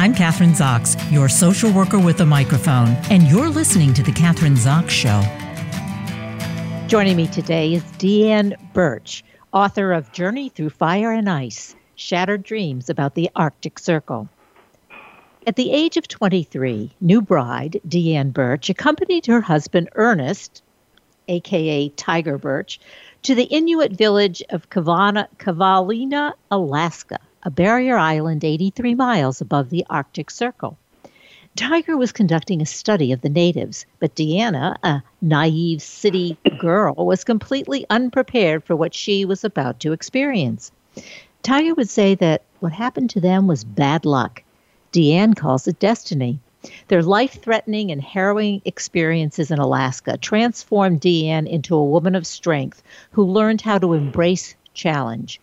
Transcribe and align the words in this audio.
I'm 0.00 0.14
Kathryn 0.14 0.54
Zox, 0.54 0.96
your 1.12 1.28
social 1.28 1.70
worker 1.70 1.98
with 1.98 2.22
a 2.22 2.24
microphone, 2.24 2.88
and 3.10 3.24
you're 3.24 3.50
listening 3.50 3.92
to 3.92 4.02
The 4.02 4.12
Kathryn 4.12 4.56
Zox 4.56 4.88
Show. 4.88 5.20
Joining 6.88 7.18
me 7.18 7.26
today 7.26 7.74
is 7.74 7.82
Deanne 7.98 8.56
Burch, 8.72 9.22
author 9.52 9.92
of 9.92 10.10
Journey 10.10 10.48
Through 10.48 10.70
Fire 10.70 11.12
and 11.12 11.28
Ice 11.28 11.76
Shattered 11.96 12.44
Dreams 12.44 12.88
About 12.88 13.14
the 13.14 13.28
Arctic 13.36 13.78
Circle. 13.78 14.26
At 15.46 15.56
the 15.56 15.70
age 15.70 15.98
of 15.98 16.08
23, 16.08 16.92
new 17.02 17.20
bride 17.20 17.78
Deanne 17.86 18.32
Burch 18.32 18.70
accompanied 18.70 19.26
her 19.26 19.42
husband 19.42 19.90
Ernest, 19.96 20.62
aka 21.28 21.90
Tiger 21.90 22.38
Burch, 22.38 22.80
to 23.24 23.34
the 23.34 23.44
Inuit 23.44 23.92
village 23.92 24.42
of 24.48 24.70
Kavana, 24.70 25.28
Kivalina, 25.36 26.32
Alaska 26.50 27.18
a 27.42 27.50
barrier 27.50 27.96
island 27.96 28.44
83 28.44 28.94
miles 28.94 29.40
above 29.40 29.70
the 29.70 29.86
Arctic 29.88 30.30
Circle. 30.30 30.76
Tiger 31.56 31.96
was 31.96 32.12
conducting 32.12 32.60
a 32.60 32.66
study 32.66 33.12
of 33.12 33.22
the 33.22 33.30
natives, 33.30 33.86
but 33.98 34.14
Deanna, 34.14 34.76
a 34.82 35.02
naive 35.22 35.80
city 35.80 36.36
girl, 36.58 36.94
was 36.94 37.24
completely 37.24 37.86
unprepared 37.88 38.62
for 38.62 38.76
what 38.76 38.92
she 38.92 39.24
was 39.24 39.42
about 39.42 39.80
to 39.80 39.92
experience. 39.92 40.70
Tiger 41.42 41.74
would 41.74 41.88
say 41.88 42.14
that 42.14 42.42
what 42.60 42.72
happened 42.72 43.08
to 43.10 43.20
them 43.20 43.46
was 43.46 43.64
bad 43.64 44.04
luck. 44.04 44.42
Deanne 44.92 45.34
calls 45.34 45.66
it 45.66 45.78
destiny. 45.78 46.38
Their 46.88 47.02
life 47.02 47.40
threatening 47.40 47.90
and 47.90 48.02
harrowing 48.02 48.60
experiences 48.66 49.50
in 49.50 49.58
Alaska 49.58 50.18
transformed 50.18 51.00
Deanne 51.00 51.48
into 51.48 51.74
a 51.74 51.84
woman 51.84 52.14
of 52.14 52.26
strength 52.26 52.82
who 53.12 53.24
learned 53.24 53.62
how 53.62 53.78
to 53.78 53.94
embrace 53.94 54.54
challenge 54.74 55.40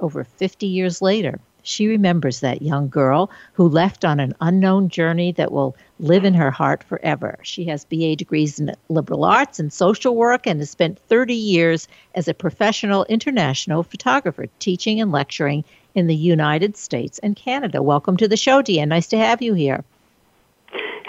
over 0.00 0.24
50 0.24 0.66
years 0.66 1.00
later. 1.02 1.38
She 1.62 1.88
remembers 1.88 2.40
that 2.40 2.62
young 2.62 2.88
girl 2.88 3.28
who 3.54 3.68
left 3.68 4.04
on 4.04 4.20
an 4.20 4.34
unknown 4.40 4.88
journey 4.88 5.32
that 5.32 5.50
will 5.50 5.74
live 5.98 6.24
in 6.24 6.34
her 6.34 6.52
heart 6.52 6.84
forever. 6.84 7.38
She 7.42 7.64
has 7.64 7.84
BA 7.84 8.14
degrees 8.14 8.60
in 8.60 8.72
liberal 8.88 9.24
arts 9.24 9.58
and 9.58 9.72
social 9.72 10.14
work 10.14 10.46
and 10.46 10.60
has 10.60 10.70
spent 10.70 11.00
30 11.08 11.34
years 11.34 11.88
as 12.14 12.28
a 12.28 12.34
professional 12.34 13.04
international 13.06 13.82
photographer, 13.82 14.46
teaching 14.60 15.00
and 15.00 15.10
lecturing 15.10 15.64
in 15.96 16.06
the 16.06 16.14
United 16.14 16.76
States 16.76 17.18
and 17.18 17.34
Canada. 17.34 17.82
Welcome 17.82 18.16
to 18.18 18.28
the 18.28 18.36
show, 18.36 18.62
Deanne. 18.62 18.88
Nice 18.88 19.08
to 19.08 19.18
have 19.18 19.42
you 19.42 19.54
here. 19.54 19.82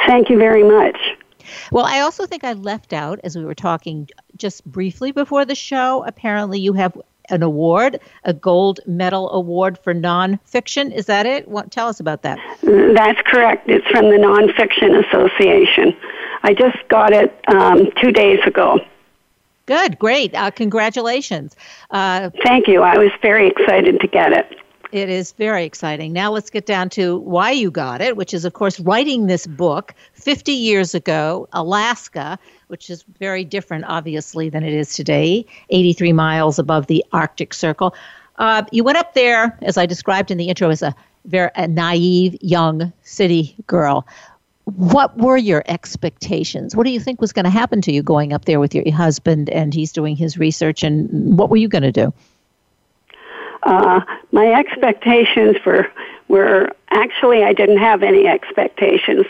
Thank 0.08 0.30
you 0.31 0.39
very 0.39 0.63
much. 0.63 0.97
Well, 1.71 1.85
I 1.85 1.99
also 1.99 2.25
think 2.25 2.43
I 2.43 2.53
left 2.53 2.93
out, 2.93 3.19
as 3.23 3.38
we 3.38 3.45
were 3.45 3.55
talking 3.55 4.09
just 4.38 4.65
briefly 4.65 5.11
before 5.11 5.45
the 5.45 5.55
show, 5.55 6.03
apparently 6.05 6.59
you 6.59 6.73
have 6.73 6.99
an 7.30 7.44
award, 7.44 8.00
a 8.23 8.33
gold 8.33 8.80
medal 8.86 9.31
award 9.31 9.78
for 9.78 9.94
nonfiction. 9.94 10.94
Is 10.94 11.06
that 11.08 11.25
it? 11.25 11.47
What, 11.47 11.72
tell 11.72 11.88
us 11.88 12.00
about 12.00 12.22
that. 12.23 12.39
That's 12.61 13.22
correct. 13.25 13.70
It's 13.70 13.88
from 13.88 14.09
the 14.09 14.17
Nonfiction 14.17 15.06
Association. 15.08 15.95
I 16.44 16.53
just 16.53 16.78
got 16.88 17.14
it 17.14 17.38
um, 17.48 17.89
two 18.02 18.11
days 18.11 18.39
ago. 18.45 18.80
Good, 19.66 20.00
great. 20.00 20.33
Uh, 20.33 20.50
congratulations. 20.50 21.55
Uh, 21.92 22.30
Thank 22.44 22.67
you. 22.67 22.83
I 22.83 22.98
was 22.98 23.11
very 23.22 23.48
excited 23.48 24.00
to 24.00 24.08
get 24.08 24.31
it. 24.31 24.58
It 24.94 25.09
is 25.09 25.33
very 25.33 25.66
exciting. 25.66 26.14
Now 26.14 26.31
let's 26.31 26.50
get 26.50 26.66
down 26.66 26.89
to 26.92 27.17
why 27.17 27.52
you 27.52 27.70
got 27.70 28.00
it, 28.00 28.16
which 28.16 28.33
is, 28.33 28.45
of 28.45 28.53
course, 28.53 28.80
writing 28.80 29.28
this 29.28 29.45
book 29.45 29.94
50 30.14 30.53
years 30.53 30.95
ago, 30.95 31.50
Alaska, 31.52 32.39
which 32.67 32.89
is 32.89 33.03
very 33.19 33.43
different, 33.43 33.85
obviously, 33.87 34.49
than 34.49 34.63
it 34.63 34.73
is 34.73 34.95
today, 34.95 35.45
83 35.69 36.13
miles 36.13 36.59
above 36.59 36.87
the 36.87 37.03
Arctic 37.13 37.53
Circle. 37.53 37.95
Uh, 38.37 38.63
you 38.71 38.83
went 38.83 38.97
up 38.97 39.13
there, 39.13 39.57
as 39.61 39.77
I 39.77 39.85
described 39.85 40.31
in 40.31 40.37
the 40.37 40.49
intro, 40.49 40.69
as 40.69 40.81
a 40.81 40.95
very 41.25 41.49
a 41.55 41.67
naive 41.67 42.37
young 42.41 42.91
city 43.03 43.55
girl. 43.67 44.07
What 44.65 45.17
were 45.17 45.37
your 45.37 45.63
expectations? 45.67 46.75
What 46.75 46.86
do 46.86 46.92
you 46.92 46.99
think 46.99 47.21
was 47.21 47.31
going 47.31 47.45
to 47.45 47.52
happen 47.52 47.81
to 47.81 47.92
you 47.92 48.03
going 48.03 48.33
up 48.33 48.45
there 48.45 48.59
with 48.59 48.75
your 48.75 48.89
husband 48.93 49.49
and 49.49 49.73
he's 49.73 49.93
doing 49.93 50.15
his 50.15 50.37
research? 50.37 50.83
And 50.83 51.37
what 51.37 51.49
were 51.49 51.58
you 51.58 51.69
going 51.69 51.83
to 51.83 51.92
do? 51.92 52.13
Uh, 53.63 54.02
my 54.31 54.52
expectations 54.53 55.58
were 55.65 55.87
were 56.27 56.69
actually 56.89 57.43
I 57.43 57.53
didn't 57.53 57.77
have 57.77 58.03
any 58.03 58.27
expectations. 58.27 59.25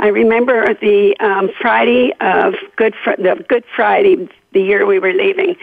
I 0.00 0.08
remember 0.08 0.74
the 0.74 1.14
um, 1.20 1.50
Friday 1.60 2.12
of 2.20 2.54
Good 2.76 2.94
Fr- 3.04 3.16
the 3.18 3.44
Good 3.48 3.64
Friday 3.76 4.28
the 4.52 4.62
year 4.62 4.86
we 4.86 4.98
were 4.98 5.12
leaving, 5.12 5.56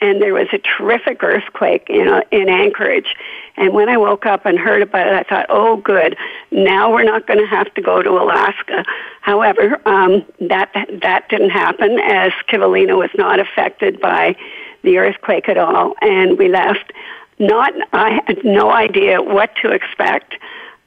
and 0.00 0.20
there 0.20 0.34
was 0.34 0.48
a 0.52 0.58
terrific 0.58 1.22
earthquake 1.22 1.86
in 1.88 2.08
uh, 2.08 2.22
in 2.32 2.48
Anchorage. 2.48 3.14
And 3.56 3.72
when 3.72 3.88
I 3.88 3.96
woke 3.96 4.26
up 4.26 4.46
and 4.46 4.58
heard 4.58 4.82
about 4.82 5.06
it, 5.06 5.12
I 5.14 5.22
thought, 5.22 5.46
"Oh, 5.48 5.76
good! 5.76 6.16
Now 6.50 6.92
we're 6.92 7.04
not 7.04 7.28
going 7.28 7.38
to 7.38 7.46
have 7.46 7.72
to 7.74 7.80
go 7.80 8.02
to 8.02 8.10
Alaska." 8.10 8.84
However, 9.20 9.80
um, 9.86 10.24
that 10.40 10.72
that 11.00 11.28
didn't 11.28 11.50
happen 11.50 12.00
as 12.00 12.32
Kivalina 12.48 12.98
was 12.98 13.10
not 13.14 13.38
affected 13.38 14.00
by 14.00 14.34
the 14.82 14.98
earthquake 14.98 15.48
at 15.48 15.56
all, 15.56 15.94
and 16.02 16.36
we 16.36 16.48
left 16.48 16.92
not 17.38 17.72
I 17.92 18.20
had 18.26 18.44
no 18.44 18.72
idea 18.72 19.22
what 19.22 19.54
to 19.62 19.70
expect, 19.70 20.34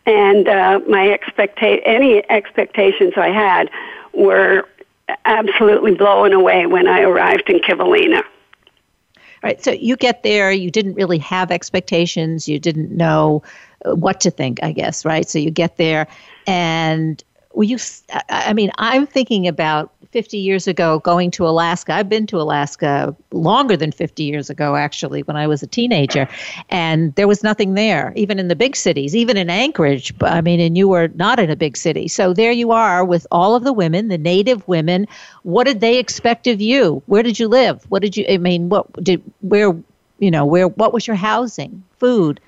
and 0.08 0.48
uh, 0.48 0.80
my 0.88 1.06
expecta- 1.06 1.82
any 1.86 2.28
expectations 2.32 3.14
I 3.18 3.30
had 3.30 3.70
were 4.14 4.68
absolutely 5.26 5.94
blown 5.94 6.34
away 6.34 6.66
when 6.66 6.88
I 6.88 7.02
arrived 7.02 7.50
in 7.50 7.60
Kivalina. 7.60 8.24
All 8.24 9.44
right, 9.44 9.64
so 9.64 9.72
you 9.72 9.96
get 9.96 10.24
there, 10.24 10.52
you 10.52 10.72
didn't 10.72 10.96
really 10.96 11.20
have 11.20 11.52
expectations, 11.52 12.48
you 12.48 12.58
didn't 12.58 12.90
know 12.90 13.44
what 13.86 14.20
to 14.22 14.32
think, 14.32 14.64
I 14.64 14.72
guess, 14.72 15.06
right? 15.06 15.30
So 15.30 15.38
you 15.38 15.52
get 15.52 15.78
there, 15.78 16.08
and 16.48 17.24
well, 17.58 17.64
you, 17.64 17.80
I 18.30 18.54
mean, 18.54 18.70
I'm 18.78 19.08
thinking 19.08 19.48
about 19.48 19.92
50 20.12 20.38
years 20.38 20.68
ago 20.68 21.00
going 21.00 21.32
to 21.32 21.48
Alaska. 21.48 21.92
I've 21.92 22.08
been 22.08 22.28
to 22.28 22.40
Alaska 22.40 23.16
longer 23.32 23.76
than 23.76 23.92
50 23.92 24.22
years 24.22 24.52
ago, 24.52 24.76
actually, 24.76 25.24
when 25.24 25.36
I 25.36 25.48
was 25.48 25.64
a 25.64 25.68
teenager. 25.68 26.30
And 26.70 27.16
there 27.16 27.28
was 27.28 27.42
nothing 27.42 27.74
there, 27.74 28.14
even 28.16 28.38
in 28.38 28.48
the 28.48 28.56
big 28.56 28.76
cities, 28.76 29.16
even 29.16 29.38
in 29.38 29.50
Anchorage. 29.50 30.14
I 30.22 30.40
mean, 30.40 30.60
and 30.60 30.78
you 30.78 30.88
were 30.88 31.08
not 31.16 31.40
in 31.40 31.50
a 31.50 31.56
big 31.56 31.78
city. 31.78 32.08
So 32.08 32.32
there 32.32 32.52
you 32.52 32.70
are 32.70 33.04
with 33.04 33.26
all 33.32 33.56
of 33.56 33.64
the 33.64 33.74
women, 33.74 34.10
the 34.10 34.20
native 34.20 34.68
women. 34.68 35.08
What 35.42 35.64
did 35.64 35.80
they 35.80 35.98
expect 35.98 36.46
of 36.46 36.62
you? 36.62 37.02
Where 37.08 37.24
did 37.24 37.40
you 37.40 37.48
live? 37.48 37.84
What 37.90 38.04
did 38.04 38.16
you, 38.16 38.24
I 38.30 38.38
mean, 38.38 38.70
what 38.70 39.04
did, 39.04 39.24
where, 39.42 39.76
you 40.20 40.30
know, 40.30 40.46
where, 40.46 40.68
what 40.68 40.94
was 40.94 41.08
your 41.08 41.16
housing, 41.16 41.84
food? 41.98 42.40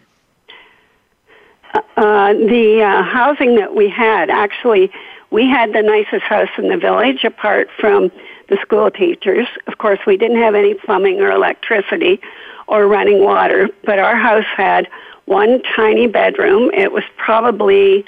Uh, 1.74 2.34
the 2.34 2.82
uh, 2.82 3.04
housing 3.04 3.56
that 3.56 3.76
we 3.76 3.90
had 3.90 4.30
actually 4.30 4.92
we 5.32 5.48
had 5.48 5.74
the 5.74 5.82
nicest 5.82 6.24
house 6.24 6.50
in 6.58 6.70
the 6.70 6.78
village 6.78 7.24
apart 7.24 7.70
from 7.80 8.12
the 8.48 8.58
school 8.62 8.90
teachers. 8.90 9.48
Of 9.68 9.78
course, 9.78 10.00
we 10.08 10.18
didn't 10.18 10.38
have 10.38 10.56
any 10.56 10.74
plumbing 10.74 11.22
or 11.22 11.30
electricity 11.32 12.20
or 12.68 12.88
running 12.88 13.24
water, 13.24 13.70
but 13.84 14.00
our 14.00 14.16
house 14.16 14.46
had 14.56 14.88
one 15.26 15.62
tiny 15.76 16.08
bedroom. 16.08 16.72
It 16.74 16.92
was 16.92 17.04
probably 17.18 18.06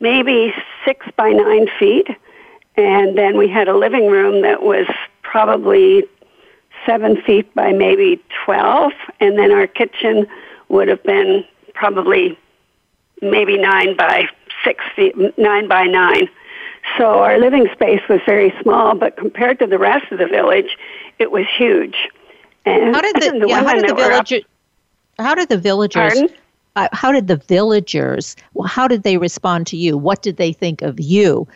maybe 0.00 0.52
six 0.84 1.06
by 1.16 1.30
nine 1.30 1.68
feet. 1.78 2.08
And 2.76 3.16
then 3.16 3.36
we 3.38 3.48
had 3.48 3.68
a 3.68 3.76
living 3.76 4.08
room 4.08 4.42
that 4.42 4.62
was 4.62 4.86
probably 5.22 6.04
seven 6.86 7.20
feet 7.22 7.54
by 7.54 7.72
maybe 7.72 8.22
12. 8.44 8.92
And 9.20 9.38
then 9.38 9.52
our 9.52 9.66
kitchen 9.66 10.26
would 10.68 10.88
have 10.88 11.02
been 11.02 11.44
probably 11.74 12.38
maybe 13.22 13.56
nine 13.58 13.96
by 13.96 14.26
six 14.64 14.84
feet, 14.94 15.14
nine 15.38 15.68
by 15.68 15.84
nine. 15.84 16.28
So 16.98 17.20
our 17.20 17.38
living 17.38 17.68
space 17.72 18.00
was 18.08 18.20
very 18.26 18.52
small, 18.62 18.94
but 18.94 19.16
compared 19.16 19.58
to 19.60 19.66
the 19.66 19.78
rest 19.78 20.10
of 20.10 20.18
the 20.18 20.26
village, 20.26 20.76
it 21.18 21.30
was 21.30 21.46
huge. 21.56 21.96
And 22.64 22.94
how 22.94 23.00
did 23.00 23.16
the, 23.16 23.38
the 23.40 23.48
yeah, 23.48 23.62
how 23.62 23.74
did 23.74 23.88
the 23.88 23.94
villagers? 23.94 24.44
How 25.18 25.34
did 25.34 25.48
the 25.48 25.58
villagers? 25.58 26.22
Uh, 26.76 26.88
how 26.92 27.12
did 27.12 27.26
the 27.26 27.36
villagers? 27.36 28.36
Well, 28.54 28.68
how 28.68 28.88
did 28.88 29.02
they 29.02 29.18
respond 29.18 29.66
to 29.68 29.76
you? 29.76 29.98
What 29.98 30.22
did 30.22 30.36
they 30.36 30.52
think 30.52 30.82
of 30.82 31.00
you? 31.00 31.46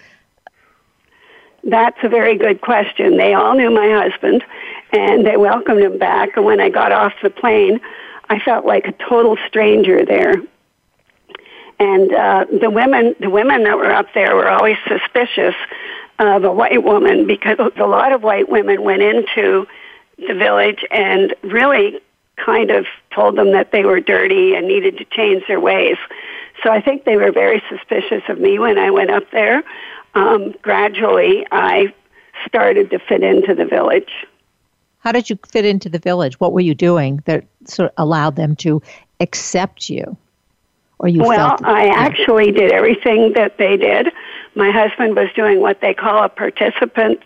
That's 1.62 1.96
a 2.02 2.08
very 2.08 2.36
good 2.36 2.60
question. 2.60 3.16
They 3.16 3.32
all 3.32 3.54
knew 3.54 3.70
my 3.70 3.90
husband, 3.90 4.44
and 4.92 5.26
they 5.26 5.36
welcomed 5.36 5.82
him 5.82 5.98
back. 5.98 6.36
And 6.36 6.44
when 6.44 6.60
I 6.60 6.68
got 6.68 6.92
off 6.92 7.14
the 7.22 7.30
plane, 7.30 7.80
I 8.28 8.38
felt 8.38 8.66
like 8.66 8.86
a 8.86 8.92
total 8.92 9.36
stranger 9.48 10.04
there. 10.04 10.34
And 11.78 12.12
uh, 12.12 12.46
the 12.60 12.70
women, 12.70 13.14
the 13.20 13.30
women 13.30 13.64
that 13.64 13.76
were 13.76 13.92
up 13.92 14.06
there 14.14 14.36
were 14.36 14.48
always 14.48 14.76
suspicious 14.86 15.54
of 16.18 16.44
a 16.44 16.52
white 16.52 16.82
woman 16.84 17.26
because 17.26 17.58
a 17.58 17.86
lot 17.86 18.12
of 18.12 18.22
white 18.22 18.48
women 18.48 18.82
went 18.82 19.02
into 19.02 19.66
the 20.18 20.34
village 20.34 20.84
and 20.90 21.34
really 21.42 22.00
kind 22.36 22.70
of 22.70 22.86
told 23.14 23.36
them 23.36 23.52
that 23.52 23.72
they 23.72 23.84
were 23.84 24.00
dirty 24.00 24.54
and 24.54 24.66
needed 24.66 24.98
to 24.98 25.04
change 25.06 25.44
their 25.48 25.60
ways. 25.60 25.96
So 26.62 26.70
I 26.70 26.80
think 26.80 27.04
they 27.04 27.16
were 27.16 27.32
very 27.32 27.62
suspicious 27.68 28.22
of 28.28 28.38
me 28.38 28.58
when 28.58 28.78
I 28.78 28.90
went 28.90 29.10
up 29.10 29.30
there. 29.32 29.62
Um, 30.14 30.54
gradually, 30.62 31.46
I 31.50 31.92
started 32.46 32.90
to 32.90 32.98
fit 32.98 33.22
into 33.22 33.54
the 33.54 33.64
village. 33.64 34.26
How 34.98 35.12
did 35.12 35.28
you 35.28 35.38
fit 35.48 35.64
into 35.64 35.88
the 35.88 35.98
village? 35.98 36.38
What 36.40 36.52
were 36.52 36.60
you 36.60 36.74
doing 36.74 37.22
that 37.26 37.44
sort 37.64 37.90
of 37.90 37.94
allowed 37.98 38.36
them 38.36 38.56
to 38.56 38.80
accept 39.20 39.90
you? 39.90 40.16
Or 41.04 41.08
you 41.08 41.20
well, 41.20 41.58
felt 41.58 41.64
I 41.66 41.88
actually 41.88 42.50
did 42.50 42.72
everything 42.72 43.34
that 43.34 43.58
they 43.58 43.76
did. 43.76 44.08
My 44.54 44.70
husband 44.70 45.14
was 45.14 45.28
doing 45.36 45.60
what 45.60 45.82
they 45.82 45.92
call 45.92 46.24
a 46.24 46.30
participant 46.30 47.20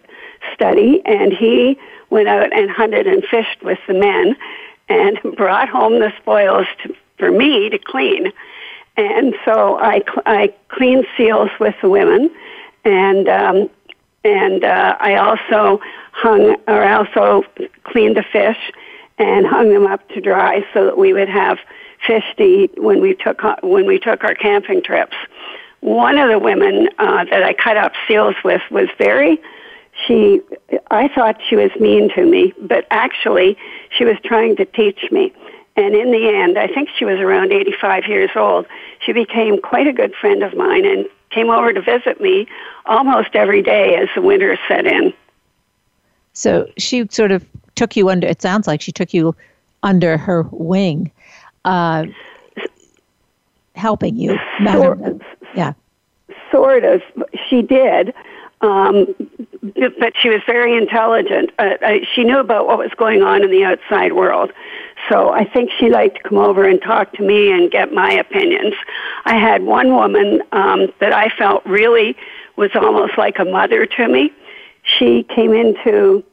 study, 0.53 1.01
and 1.05 1.33
he 1.33 1.79
went 2.11 2.27
out 2.27 2.53
and 2.53 2.69
hunted 2.69 3.07
and 3.07 3.25
fished 3.25 3.63
with 3.63 3.79
the 3.87 3.95
men 3.95 4.37
and 4.89 5.21
brought 5.37 5.69
home 5.69 6.01
the 6.01 6.13
spoils 6.21 6.67
to, 6.83 6.97
for 7.19 7.31
me 7.31 7.71
to 7.71 7.79
clean. 7.79 8.33
And 8.97 9.37
so 9.45 9.79
I, 9.79 10.03
I 10.27 10.53
cleaned 10.71 11.07
seals 11.17 11.51
with 11.61 11.77
the 11.81 11.89
women, 11.89 12.33
and 12.85 13.29
um, 13.29 13.71
and 14.25 14.65
uh, 14.65 14.97
I 14.99 15.15
also 15.19 15.81
hung 16.11 16.57
or 16.67 16.83
also 16.85 17.45
cleaned 17.85 18.17
the 18.17 18.25
fish 18.25 18.59
and 19.19 19.47
hung 19.47 19.73
them 19.73 19.87
up 19.87 20.09
to 20.09 20.21
dry 20.21 20.67
so 20.75 20.85
that 20.85 20.99
we 20.99 21.13
would 21.13 21.29
have 21.29 21.59
fish 22.09 22.25
to 22.39 22.43
eat 22.43 22.83
when 22.83 23.01
we 23.01 23.15
took 23.15 23.41
when 23.63 23.87
we 23.87 24.01
took 24.01 24.25
our 24.25 24.35
camping 24.35 24.83
trips. 24.83 25.17
One 25.81 26.19
of 26.19 26.29
the 26.29 26.41
women 26.41 26.89
uh, 26.99 27.25
that 27.27 27.45
I 27.45 27.53
cut 27.53 27.77
up 27.77 27.93
seals 28.09 28.35
with 28.43 28.63
was 28.73 28.89
very 28.99 29.41
she 30.07 30.41
I 30.91 31.09
thought 31.09 31.41
she 31.49 31.55
was 31.55 31.71
mean 31.79 32.11
to 32.15 32.25
me, 32.25 32.53
but 32.61 32.87
actually 32.91 33.57
she 33.97 34.05
was 34.05 34.17
trying 34.25 34.57
to 34.57 34.65
teach 34.65 35.11
me. 35.13 35.33
And 35.77 35.95
in 35.95 36.11
the 36.11 36.29
end, 36.29 36.59
I 36.59 36.67
think 36.67 36.89
she 36.99 37.05
was 37.05 37.21
around 37.21 37.53
85 37.53 38.07
years 38.07 38.31
old. 38.35 38.67
She 38.99 39.13
became 39.13 39.61
quite 39.61 39.87
a 39.87 39.93
good 39.93 40.13
friend 40.15 40.43
of 40.43 40.57
mine 40.57 40.85
and 40.85 41.07
came 41.31 41.51
over 41.51 41.73
to 41.73 41.81
visit 41.81 42.21
me 42.21 42.49
almost 42.87 43.35
every 43.35 43.63
day 43.63 43.95
as 43.95 44.09
the 44.15 44.23
winter 44.23 44.59
set 44.67 44.87
in. 44.87 45.13
So 46.33 46.69
she 46.79 47.07
sort 47.11 47.31
of 47.31 47.45
took 47.77 47.97
you 47.97 48.09
under, 48.11 48.27
it 48.27 48.43
sounds 48.43 48.67
like 48.67 48.81
she 48.81 48.93
took 48.93 49.15
you 49.15 49.37
under 49.83 50.17
her 50.17 50.43
wing, 50.51 51.13
uh, 51.65 52.07
helping 53.75 54.17
you. 54.17 54.39
Sort, 54.65 54.99
yeah. 55.55 55.73
Sort 56.51 56.85
of. 56.85 57.03
She 57.49 57.63
did. 57.63 58.15
Um, 58.61 59.15
but 60.01 60.15
she 60.21 60.31
was 60.31 60.41
very 60.47 60.77
intelligent. 60.77 61.51
Uh, 61.59 61.75
she 62.13 62.25
knew 62.25 62.39
about 62.39 62.67
what 62.67 62.79
was 62.79 62.91
going 62.97 63.23
on 63.23 63.45
in 63.45 63.51
the 63.51 63.65
outside 63.65 64.15
world. 64.15 64.53
So 65.09 65.31
I 65.31 65.45
think 65.45 65.71
she 65.79 65.89
liked 65.91 66.17
to 66.17 66.23
come 66.29 66.39
over 66.39 66.65
and 66.65 66.83
talk 66.83 67.13
to 67.15 67.23
me 67.23 67.53
and 67.53 67.71
get 67.71 67.93
my 67.93 68.13
opinions. 68.13 68.75
I 69.25 69.37
had 69.37 69.63
one 69.63 69.95
woman 69.95 70.43
um, 70.51 70.89
that 71.01 71.13
I 71.13 71.29
felt 71.29 71.65
really 71.67 72.17
was 72.57 72.71
almost 72.75 73.17
like 73.17 73.39
a 73.39 73.45
mother 73.45 73.87
to 73.87 74.09
me. 74.09 74.33
She 74.83 75.23
came 75.23 75.53
into, 75.53 76.25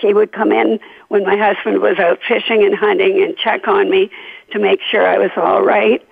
she 0.00 0.12
would 0.12 0.32
come 0.32 0.52
in 0.52 0.78
when 1.08 1.24
my 1.24 1.36
husband 1.36 1.80
was 1.80 1.98
out 1.98 2.20
fishing 2.26 2.64
and 2.64 2.74
hunting 2.74 3.22
and 3.22 3.36
check 3.36 3.68
on 3.68 3.90
me 3.90 4.10
to 4.52 4.58
make 4.58 4.80
sure 4.82 5.06
I 5.06 5.18
was 5.18 5.30
all 5.36 5.62
right. 5.62 6.06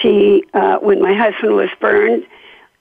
She, 0.00 0.44
uh, 0.54 0.78
when 0.78 1.00
my 1.02 1.14
husband 1.14 1.54
was 1.56 1.68
burned, 1.80 2.26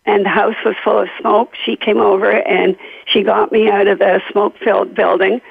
and 0.05 0.25
the 0.25 0.29
house 0.29 0.55
was 0.65 0.75
full 0.83 1.00
of 1.00 1.09
smoke. 1.19 1.53
She 1.63 1.75
came 1.75 1.97
over 1.97 2.29
and 2.29 2.75
she 3.05 3.23
got 3.23 3.51
me 3.51 3.69
out 3.69 3.88
of 3.88 4.00
the 4.00 4.21
smoke-filled 4.31 4.94
building. 4.95 5.41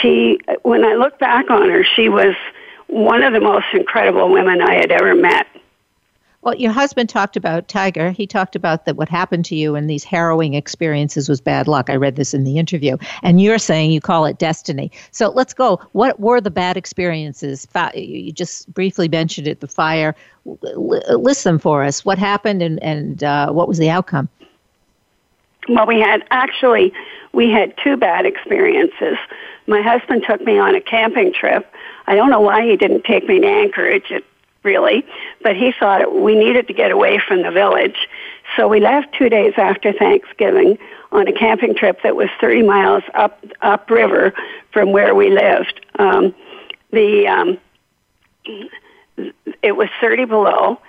She, 0.00 0.38
when 0.62 0.84
I 0.84 0.94
look 0.94 1.18
back 1.18 1.50
on 1.50 1.70
her, 1.70 1.84
she 1.84 2.08
was 2.08 2.34
one 2.88 3.22
of 3.22 3.32
the 3.32 3.40
most 3.40 3.66
incredible 3.72 4.30
women 4.30 4.60
I 4.60 4.74
had 4.74 4.90
ever 4.90 5.14
met. 5.14 5.46
Well, 6.42 6.56
your 6.56 6.72
husband 6.72 7.08
talked 7.08 7.36
about 7.36 7.68
Tiger. 7.68 8.10
He 8.10 8.26
talked 8.26 8.56
about 8.56 8.84
that 8.84 8.96
what 8.96 9.08
happened 9.08 9.44
to 9.46 9.54
you 9.54 9.76
and 9.76 9.88
these 9.88 10.02
harrowing 10.02 10.54
experiences 10.54 11.28
was 11.28 11.40
bad 11.40 11.68
luck. 11.68 11.88
I 11.88 11.94
read 11.94 12.16
this 12.16 12.34
in 12.34 12.42
the 12.42 12.58
interview, 12.58 12.96
and 13.22 13.40
you're 13.40 13.58
saying 13.58 13.92
you 13.92 14.00
call 14.00 14.24
it 14.24 14.38
destiny. 14.38 14.90
So 15.12 15.30
let's 15.30 15.54
go. 15.54 15.80
What 15.92 16.18
were 16.18 16.40
the 16.40 16.50
bad 16.50 16.76
experiences? 16.76 17.68
You 17.94 18.32
just 18.32 18.72
briefly 18.74 19.08
mentioned 19.08 19.46
it. 19.46 19.60
The 19.60 19.68
fire. 19.68 20.16
List 20.44 21.44
them 21.44 21.60
for 21.60 21.84
us. 21.84 22.04
What 22.04 22.18
happened, 22.18 22.60
and 22.62 22.82
and 22.82 23.22
uh, 23.22 23.52
what 23.52 23.68
was 23.68 23.78
the 23.78 23.90
outcome? 23.90 24.28
Well, 25.68 25.86
we 25.86 26.00
had 26.00 26.24
actually 26.32 26.92
we 27.32 27.50
had 27.50 27.74
two 27.82 27.96
bad 27.96 28.26
experiences. 28.26 29.16
My 29.68 29.80
husband 29.80 30.24
took 30.26 30.40
me 30.40 30.58
on 30.58 30.74
a 30.74 30.80
camping 30.80 31.32
trip. 31.32 31.72
I 32.08 32.16
don't 32.16 32.30
know 32.30 32.40
why 32.40 32.66
he 32.66 32.76
didn't 32.76 33.04
take 33.04 33.28
me 33.28 33.38
to 33.38 33.46
Anchorage. 33.46 34.10
It 34.10 34.24
really, 34.64 35.04
but 35.42 35.56
he 35.56 35.72
thought 35.78 36.14
we 36.14 36.34
needed 36.34 36.66
to 36.68 36.72
get 36.72 36.90
away 36.90 37.20
from 37.26 37.42
the 37.42 37.50
village. 37.50 38.08
So 38.56 38.68
we 38.68 38.80
left 38.80 39.14
two 39.14 39.28
days 39.28 39.54
after 39.56 39.92
Thanksgiving 39.92 40.78
on 41.10 41.28
a 41.28 41.32
camping 41.32 41.74
trip 41.74 42.00
that 42.02 42.16
was 42.16 42.28
30 42.40 42.62
miles 42.62 43.02
up 43.14 43.44
upriver 43.60 44.32
from 44.72 44.92
where 44.92 45.14
we 45.14 45.30
lived. 45.30 45.84
Um, 45.98 46.34
the 46.90 47.26
um, 47.26 47.58
it 49.62 49.76
was 49.76 49.88
30 50.00 50.24
below, 50.24 50.80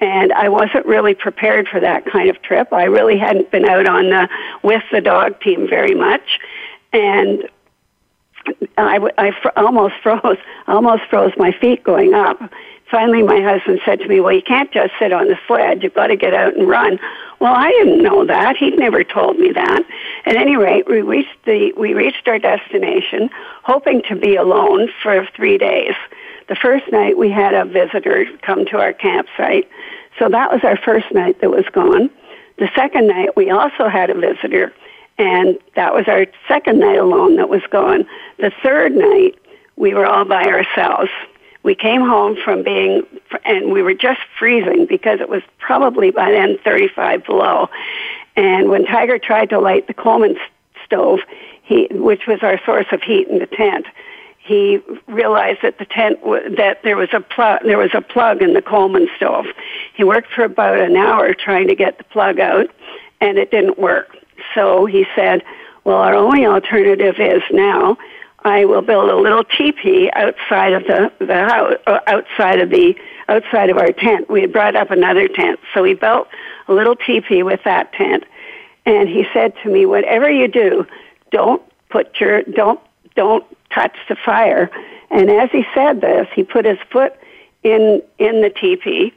and 0.00 0.32
I 0.32 0.48
wasn't 0.48 0.86
really 0.86 1.14
prepared 1.14 1.68
for 1.68 1.80
that 1.80 2.06
kind 2.06 2.30
of 2.30 2.40
trip. 2.42 2.72
I 2.72 2.84
really 2.84 3.18
hadn't 3.18 3.50
been 3.50 3.68
out 3.68 3.88
on 3.88 4.10
the 4.10 4.28
with 4.62 4.82
the 4.90 5.00
dog 5.00 5.40
team 5.40 5.68
very 5.68 5.94
much, 5.94 6.40
and 6.92 7.48
I, 8.76 8.98
I 9.18 9.30
fr- 9.40 9.50
almost 9.56 9.94
froze. 10.02 10.38
Almost 10.66 11.02
froze 11.10 11.32
my 11.36 11.52
feet 11.52 11.82
going 11.84 12.14
up 12.14 12.40
finally 12.92 13.22
my 13.22 13.40
husband 13.40 13.80
said 13.84 13.98
to 14.00 14.06
me, 14.06 14.20
well, 14.20 14.34
you 14.34 14.42
can't 14.42 14.70
just 14.70 14.92
sit 14.98 15.12
on 15.12 15.26
the 15.26 15.38
sled. 15.48 15.82
You've 15.82 15.94
got 15.94 16.08
to 16.08 16.16
get 16.16 16.34
out 16.34 16.54
and 16.54 16.68
run. 16.68 17.00
Well, 17.40 17.54
I 17.54 17.70
didn't 17.70 18.02
know 18.02 18.26
that. 18.26 18.56
He'd 18.58 18.78
never 18.78 19.02
told 19.02 19.38
me 19.38 19.50
that. 19.50 19.82
At 20.26 20.36
any 20.36 20.56
rate, 20.56 20.86
we 20.86 21.00
reached 21.00 21.44
the, 21.46 21.72
we 21.76 21.94
reached 21.94 22.28
our 22.28 22.38
destination 22.38 23.30
hoping 23.64 24.02
to 24.08 24.14
be 24.14 24.36
alone 24.36 24.90
for 25.02 25.26
three 25.34 25.56
days. 25.56 25.94
The 26.48 26.54
first 26.54 26.84
night 26.92 27.16
we 27.16 27.30
had 27.30 27.54
a 27.54 27.64
visitor 27.64 28.26
come 28.42 28.66
to 28.66 28.78
our 28.78 28.92
campsite. 28.92 29.68
So 30.18 30.28
that 30.28 30.52
was 30.52 30.60
our 30.62 30.76
first 30.76 31.10
night 31.12 31.40
that 31.40 31.50
was 31.50 31.64
gone. 31.72 32.10
The 32.58 32.68
second 32.74 33.08
night 33.08 33.34
we 33.34 33.50
also 33.50 33.88
had 33.88 34.10
a 34.10 34.14
visitor 34.14 34.72
and 35.18 35.58
that 35.76 35.94
was 35.94 36.08
our 36.08 36.26
second 36.46 36.80
night 36.80 36.98
alone 36.98 37.36
that 37.36 37.48
was 37.48 37.62
gone. 37.70 38.06
The 38.38 38.52
third 38.62 38.92
night 38.92 39.36
we 39.76 39.94
were 39.94 40.06
all 40.06 40.26
by 40.26 40.44
ourselves 40.44 41.10
we 41.62 41.74
came 41.74 42.00
home 42.00 42.36
from 42.44 42.62
being, 42.62 43.06
and 43.44 43.72
we 43.72 43.82
were 43.82 43.94
just 43.94 44.20
freezing 44.38 44.86
because 44.86 45.20
it 45.20 45.28
was 45.28 45.42
probably 45.58 46.10
by 46.10 46.30
then 46.30 46.58
35 46.64 47.24
below. 47.24 47.68
And 48.36 48.68
when 48.68 48.84
Tiger 48.84 49.18
tried 49.18 49.50
to 49.50 49.60
light 49.60 49.86
the 49.86 49.94
Coleman 49.94 50.36
stove, 50.84 51.20
he, 51.62 51.86
which 51.90 52.26
was 52.26 52.42
our 52.42 52.60
source 52.64 52.86
of 52.90 53.02
heat 53.02 53.28
in 53.28 53.38
the 53.38 53.46
tent, 53.46 53.86
he 54.38 54.80
realized 55.06 55.60
that 55.62 55.78
the 55.78 55.84
tent 55.84 56.20
that 56.56 56.80
there 56.82 56.96
was 56.96 57.10
a 57.12 57.20
plug 57.20 57.60
there 57.62 57.78
was 57.78 57.94
a 57.94 58.00
plug 58.00 58.42
in 58.42 58.54
the 58.54 58.62
Coleman 58.62 59.08
stove. 59.16 59.46
He 59.94 60.02
worked 60.02 60.32
for 60.32 60.42
about 60.42 60.80
an 60.80 60.96
hour 60.96 61.32
trying 61.32 61.68
to 61.68 61.76
get 61.76 61.98
the 61.98 62.04
plug 62.04 62.40
out, 62.40 62.68
and 63.20 63.38
it 63.38 63.52
didn't 63.52 63.78
work. 63.78 64.16
So 64.52 64.84
he 64.84 65.06
said, 65.14 65.44
"Well, 65.84 65.98
our 65.98 66.14
only 66.14 66.44
alternative 66.44 67.20
is 67.20 67.42
now 67.52 67.96
I 68.44 68.64
will 68.64 68.82
build 68.82 69.08
a 69.08 69.16
little 69.16 69.44
teepee 69.44 70.10
outside 70.14 70.72
of 70.72 70.84
the 70.84 71.12
the 71.18 71.44
house, 71.48 71.74
uh, 71.86 72.00
outside 72.06 72.60
of 72.60 72.70
the 72.70 72.94
outside 73.28 73.70
of 73.70 73.78
our 73.78 73.92
tent. 73.92 74.28
We 74.28 74.40
had 74.40 74.52
brought 74.52 74.74
up 74.74 74.90
another 74.90 75.28
tent, 75.28 75.60
so 75.72 75.82
we 75.82 75.94
built 75.94 76.28
a 76.68 76.72
little 76.72 76.96
teepee 76.96 77.42
with 77.42 77.60
that 77.64 77.92
tent. 77.92 78.24
And 78.84 79.08
he 79.08 79.26
said 79.32 79.54
to 79.62 79.70
me, 79.70 79.86
"Whatever 79.86 80.28
you 80.28 80.48
do, 80.48 80.86
don't 81.30 81.62
put 81.88 82.20
your 82.20 82.42
don't 82.42 82.80
don't 83.14 83.44
touch 83.70 83.96
the 84.08 84.16
fire." 84.16 84.70
And 85.10 85.30
as 85.30 85.50
he 85.50 85.64
said 85.74 86.00
this, 86.00 86.26
he 86.34 86.42
put 86.42 86.64
his 86.64 86.78
foot 86.90 87.14
in 87.62 88.02
in 88.18 88.42
the 88.42 88.50
teepee, 88.50 89.12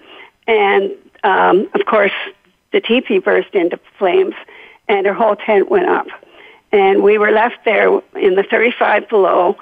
and 0.46 0.92
um, 1.24 1.68
of 1.74 1.86
course, 1.88 2.14
the 2.72 2.82
teepee 2.82 3.18
burst 3.18 3.56
into 3.56 3.80
flames, 3.98 4.36
and 4.88 5.08
our 5.08 5.14
whole 5.14 5.36
tent 5.36 5.72
went 5.72 5.90
up 5.90 6.08
and 6.72 7.04
we 7.04 7.18
were 7.18 7.32
left 7.32 7.64
there 7.66 7.90
in 8.16 8.36
the 8.36 8.44
35 8.44 9.08
below 9.10 9.58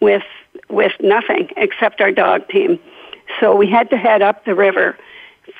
with 0.00 0.24
with 0.68 0.92
nothing 1.00 1.48
except 1.56 2.00
our 2.00 2.10
dog 2.10 2.48
team. 2.48 2.78
So 3.40 3.54
we 3.54 3.68
had 3.68 3.90
to 3.90 3.96
head 3.96 4.22
up 4.22 4.44
the 4.44 4.54
river. 4.54 4.96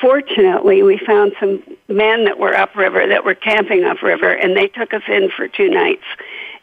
Fortunately, 0.00 0.82
we 0.82 0.98
found 0.98 1.32
some 1.38 1.62
men 1.88 2.24
that 2.24 2.38
were 2.38 2.54
upriver 2.54 3.06
that 3.06 3.24
were 3.24 3.34
camping 3.34 3.84
upriver, 3.84 4.32
and 4.32 4.56
they 4.56 4.68
took 4.68 4.92
us 4.92 5.02
in 5.08 5.30
for 5.30 5.48
two 5.48 5.70
nights. 5.70 6.02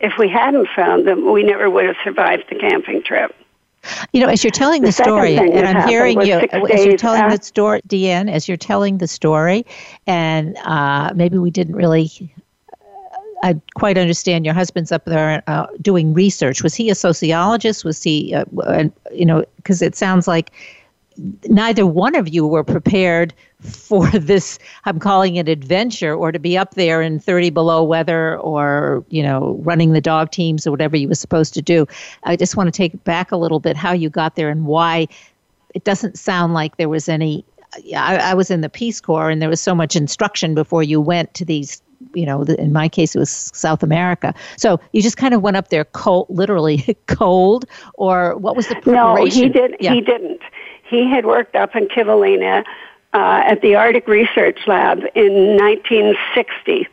If 0.02 0.18
we 0.18 0.28
hadn't 0.28 0.68
found 0.76 1.08
them, 1.08 1.32
we 1.32 1.44
never 1.44 1.70
would 1.70 1.86
have 1.86 1.96
survived 2.04 2.46
the 2.50 2.56
camping 2.56 3.02
trip. 3.04 3.34
You 4.12 4.22
know, 4.22 4.28
as 4.28 4.44
you're 4.44 4.52
telling 4.52 4.82
the, 4.82 4.88
the 4.88 4.94
story, 4.94 5.38
and 5.38 5.66
I'm 5.68 5.88
hearing 5.88 6.22
you, 6.22 6.36
as 6.36 6.86
you're 6.86 6.98
telling 6.98 7.22
after. 7.22 7.38
the 7.38 7.44
story, 7.44 7.82
Deanne, 7.88 8.32
as 8.32 8.48
you're 8.48 8.58
telling 8.58 8.98
the 8.98 9.08
story, 9.08 9.66
and 10.08 10.58
uh, 10.58 11.12
maybe 11.16 11.38
we 11.38 11.52
didn't 11.52 11.76
really 11.76 12.34
I 13.44 13.60
quite 13.76 13.98
understand 13.98 14.46
your 14.46 14.54
husband's 14.54 14.92
up 14.92 15.04
there 15.06 15.44
uh, 15.48 15.68
doing 15.82 16.14
research. 16.14 16.64
Was 16.64 16.74
he 16.74 16.90
a 16.90 16.96
sociologist? 16.96 17.84
Was 17.84 18.02
he, 18.02 18.34
uh, 18.34 18.46
you 19.12 19.26
know, 19.26 19.44
because 19.58 19.82
it 19.82 19.96
sounds 19.96 20.28
like 20.28 20.52
neither 21.48 21.86
one 21.86 22.16
of 22.16 22.30
you 22.30 22.48
were 22.48 22.64
prepared 22.64 23.34
for 23.62 24.08
this 24.14 24.58
i'm 24.86 25.00
calling 25.00 25.36
it 25.36 25.48
adventure 25.48 26.16
or 26.16 26.32
to 26.32 26.40
be 26.40 26.58
up 26.58 26.74
there 26.74 27.04
in 27.04 27.20
30 27.20 27.52
below 27.52 27.84
weather 27.84 28.40
or 28.40 29.06
you 29.10 29.22
know 29.22 29.60
running 29.62 29.94
the 29.94 30.02
dog 30.02 30.32
teams 30.32 30.66
or 30.66 30.72
whatever 30.72 30.98
you 30.98 31.08
were 31.08 31.14
supposed 31.14 31.54
to 31.54 31.62
do 31.62 31.86
i 32.24 32.36
just 32.36 32.58
want 32.58 32.66
to 32.68 32.76
take 32.76 33.04
back 33.04 33.32
a 33.32 33.38
little 33.38 33.60
bit 33.60 33.78
how 33.78 33.92
you 33.92 34.10
got 34.10 34.36
there 34.36 34.50
and 34.50 34.66
why 34.66 35.08
it 35.76 35.84
doesn't 35.84 36.18
sound 36.18 36.56
like 36.56 36.78
there 36.78 36.90
was 36.90 37.08
any 37.08 37.46
I, 37.96 38.18
I 38.18 38.34
was 38.34 38.52
in 38.52 38.62
the 38.62 38.70
Peace 38.70 39.02
Corps, 39.02 39.30
and 39.30 39.42
there 39.42 39.50
was 39.50 39.62
so 39.62 39.74
much 39.74 39.96
instruction 39.96 40.54
before 40.54 40.84
you 40.84 41.02
went 41.02 41.34
to 41.34 41.44
these 41.46 41.82
you 42.14 42.26
know, 42.26 42.44
in 42.44 42.74
my 42.74 42.90
case, 42.90 43.16
it 43.16 43.20
was 43.20 43.52
South 43.54 43.84
America. 43.84 44.34
So 44.58 44.80
you 44.92 45.02
just 45.02 45.18
kind 45.18 45.34
of 45.34 45.42
went 45.42 45.58
up 45.58 45.70
there 45.70 45.86
cold, 45.86 46.28
literally 46.30 46.98
cold, 47.08 47.66
or 47.96 48.36
what 48.38 48.56
was 48.56 48.68
the 48.68 48.76
preparation? 48.76 49.42
No, 49.42 49.48
he 49.48 49.50
did. 49.50 49.76
Yeah. 49.80 49.94
He 49.94 50.02
didn't. 50.02 50.42
He 50.84 51.10
had 51.10 51.26
worked 51.26 51.56
up 51.56 51.76
in 51.76 51.88
Kivalina 51.88 52.64
uh, 53.14 53.42
at 53.46 53.62
the 53.62 53.76
Arctic 53.76 54.08
Research 54.08 54.60
Lab 54.68 55.00
in 55.16 55.58
1960, 55.58 56.88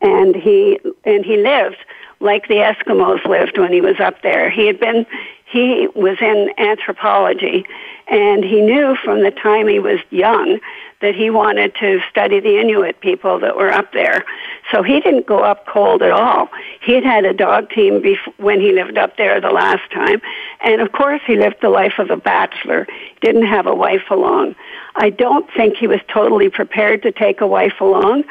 and 0.00 0.36
he 0.36 0.78
and 1.04 1.24
he 1.24 1.36
lived 1.36 1.78
like 2.20 2.46
the 2.48 2.54
Eskimos 2.54 3.24
lived 3.26 3.58
when 3.58 3.72
he 3.72 3.80
was 3.80 3.98
up 3.98 4.22
there. 4.22 4.48
He 4.48 4.66
had 4.66 4.78
been 4.78 5.06
he 5.52 5.88
was 5.94 6.16
in 6.20 6.50
anthropology 6.56 7.66
and 8.08 8.44
he 8.44 8.60
knew 8.60 8.96
from 9.04 9.22
the 9.22 9.30
time 9.30 9.68
he 9.68 9.78
was 9.78 10.00
young 10.10 10.58
that 11.02 11.14
he 11.14 11.28
wanted 11.28 11.74
to 11.74 12.00
study 12.08 12.40
the 12.40 12.58
Inuit 12.58 13.00
people 13.00 13.38
that 13.40 13.56
were 13.56 13.70
up 13.70 13.92
there. 13.92 14.24
So 14.70 14.82
he 14.82 15.00
didn't 15.00 15.26
go 15.26 15.40
up 15.40 15.66
cold 15.66 16.00
at 16.00 16.12
all. 16.12 16.48
He 16.80 16.94
had 16.94 17.04
had 17.04 17.24
a 17.24 17.34
dog 17.34 17.68
team 17.70 18.00
before, 18.00 18.32
when 18.38 18.60
he 18.60 18.72
lived 18.72 18.96
up 18.96 19.16
there 19.16 19.40
the 19.40 19.50
last 19.50 19.90
time. 19.92 20.22
And 20.64 20.80
of 20.80 20.92
course 20.92 21.20
he 21.26 21.36
lived 21.36 21.56
the 21.60 21.68
life 21.68 21.98
of 21.98 22.10
a 22.10 22.16
bachelor. 22.16 22.86
Didn't 23.20 23.46
have 23.46 23.66
a 23.66 23.74
wife 23.74 24.10
along. 24.10 24.54
I 24.94 25.10
don't 25.10 25.46
think 25.54 25.76
he 25.76 25.86
was 25.86 26.00
totally 26.08 26.48
prepared 26.48 27.02
to 27.02 27.12
take 27.12 27.40
a 27.40 27.46
wife 27.46 27.80
along. 27.80 28.24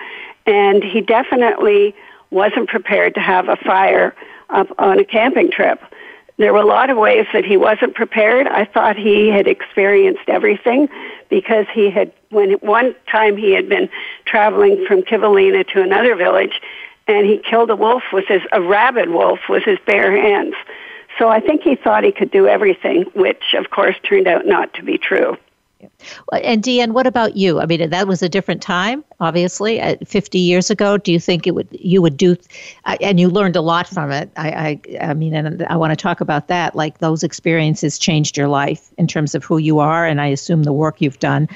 And 0.45 0.83
he 0.83 1.01
definitely 1.01 1.93
wasn't 2.31 2.69
prepared 2.69 3.13
to 3.15 3.19
have 3.19 3.49
a 3.49 3.57
fire 3.57 4.15
up 4.49 4.67
on 4.79 4.97
a 4.97 5.05
camping 5.05 5.51
trip. 5.51 5.81
There 6.37 6.53
were 6.53 6.59
a 6.61 6.65
lot 6.65 6.89
of 6.89 6.97
ways 6.97 7.27
that 7.33 7.45
he 7.45 7.57
wasn't 7.57 7.93
prepared. 7.93 8.47
I 8.47 8.65
thought 8.65 8.95
he 8.95 9.27
had 9.27 9.47
experienced 9.47 10.27
everything 10.27 10.87
because 11.31 11.65
he 11.73 11.89
had, 11.89 12.11
when 12.29 12.51
one 12.59 12.93
time 13.09 13.37
he 13.37 13.53
had 13.53 13.67
been 13.67 13.89
traveling 14.25 14.85
from 14.85 15.01
Kivalina 15.01 15.67
to 15.69 15.81
another 15.81 16.13
village 16.15 16.61
and 17.07 17.25
he 17.25 17.39
killed 17.39 17.71
a 17.71 17.75
wolf 17.75 18.03
with 18.13 18.25
his, 18.27 18.41
a 18.51 18.61
rabid 18.61 19.09
wolf 19.09 19.39
with 19.49 19.63
his 19.63 19.79
bare 19.87 20.11
hands. 20.11 20.53
So 21.17 21.29
I 21.29 21.39
think 21.39 21.63
he 21.63 21.75
thought 21.75 22.03
he 22.03 22.11
could 22.11 22.29
do 22.29 22.47
everything, 22.47 23.03
which 23.15 23.55
of 23.55 23.71
course 23.71 23.95
turned 24.03 24.27
out 24.27 24.45
not 24.45 24.73
to 24.75 24.83
be 24.83 24.97
true. 24.97 25.37
And 26.31 26.63
Deanne, 26.63 26.91
what 26.91 27.07
about 27.07 27.35
you? 27.35 27.59
I 27.59 27.65
mean, 27.65 27.89
that 27.89 28.07
was 28.07 28.21
a 28.21 28.29
different 28.29 28.61
time, 28.61 29.03
obviously, 29.19 29.81
50 30.05 30.39
years 30.39 30.69
ago. 30.69 30.97
Do 30.97 31.11
you 31.11 31.19
think 31.19 31.47
it 31.47 31.55
would 31.55 31.67
you 31.71 32.01
would 32.01 32.17
do, 32.17 32.37
and 32.85 33.19
you 33.19 33.29
learned 33.29 33.55
a 33.55 33.61
lot 33.61 33.87
from 33.87 34.11
it? 34.11 34.29
I, 34.37 34.79
I, 34.91 34.97
I 35.09 35.13
mean, 35.13 35.33
and 35.33 35.63
I 35.63 35.75
want 35.75 35.91
to 35.91 35.95
talk 35.95 36.21
about 36.21 36.47
that. 36.47 36.75
Like 36.75 36.99
those 36.99 37.23
experiences 37.23 37.99
changed 37.99 38.37
your 38.37 38.47
life 38.47 38.91
in 38.97 39.07
terms 39.07 39.35
of 39.35 39.43
who 39.43 39.57
you 39.57 39.79
are, 39.79 40.05
and 40.05 40.21
I 40.21 40.27
assume 40.27 40.63
the 40.63 40.73
work 40.73 41.01
you've 41.01 41.19
done. 41.19 41.49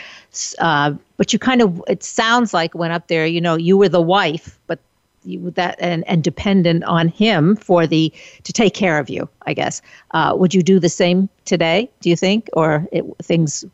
Uh, 0.60 0.94
but 1.18 1.32
you 1.32 1.40
kind 1.40 1.62
of, 1.62 1.82
it 1.88 2.04
sounds 2.04 2.54
like 2.54 2.76
went 2.76 2.94
up 2.94 3.08
there. 3.08 3.26
You 3.26 3.42
know, 3.42 3.56
you 3.56 3.78
were 3.78 3.90
the 3.90 4.02
wife, 4.02 4.60
but 4.68 4.80
you 5.24 5.52
that 5.52 5.76
and, 5.80 6.08
and 6.08 6.24
dependent 6.24 6.84
on 6.84 7.08
him 7.08 7.56
for 7.56 7.88
the 7.88 8.14
to 8.44 8.54
take 8.54 8.74
care 8.74 9.00
of 9.00 9.10
you. 9.10 9.28
I 9.46 9.54
guess. 9.54 9.82
Uh, 10.12 10.36
would 10.38 10.54
you 10.54 10.64
do 10.64 10.80
the 10.80 10.90
same 10.90 11.30
today? 11.46 11.90
Do 12.02 12.10
you 12.10 12.16
think, 12.16 12.50
or 12.54 12.88
it, 12.92 13.04
things 13.22 13.66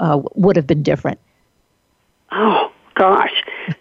uh, 0.00 0.20
would 0.34 0.56
have 0.56 0.66
been 0.66 0.82
different? 0.82 1.20
Oh, 2.32 2.72
gosh, 2.94 3.32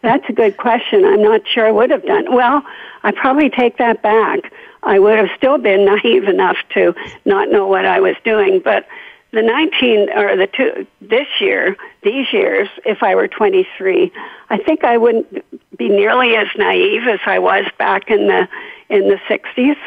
that's 0.01 0.25
a 0.29 0.33
good 0.33 0.57
question. 0.57 1.05
I'm 1.05 1.23
not 1.23 1.41
sure 1.47 1.65
I 1.65 1.71
would 1.71 1.89
have 1.89 2.05
done. 2.05 2.33
Well, 2.33 2.63
I 3.03 3.11
probably 3.11 3.49
take 3.49 3.77
that 3.77 4.01
back. 4.03 4.51
I 4.83 4.99
would 4.99 5.17
have 5.17 5.29
still 5.37 5.57
been 5.57 5.85
naive 6.03 6.25
enough 6.25 6.57
to 6.75 6.93
not 7.25 7.49
know 7.49 7.65
what 7.65 7.85
I 7.85 7.99
was 7.99 8.15
doing, 8.23 8.61
but 8.63 8.87
the 9.31 9.41
19 9.41 10.09
or 10.09 10.35
the 10.35 10.47
two 10.47 10.87
this 11.01 11.27
year, 11.39 11.77
these 12.03 12.31
years, 12.33 12.67
if 12.85 13.03
I 13.03 13.15
were 13.15 13.27
23, 13.27 14.11
I 14.49 14.57
think 14.57 14.83
I 14.83 14.97
wouldn't 14.97 15.77
be 15.77 15.87
nearly 15.87 16.35
as 16.35 16.47
naive 16.57 17.07
as 17.07 17.19
I 17.25 17.39
was 17.39 17.65
back 17.77 18.09
in 18.09 18.27
the 18.27 18.47
in 18.89 19.07
the 19.07 19.19
60s. 19.29 19.77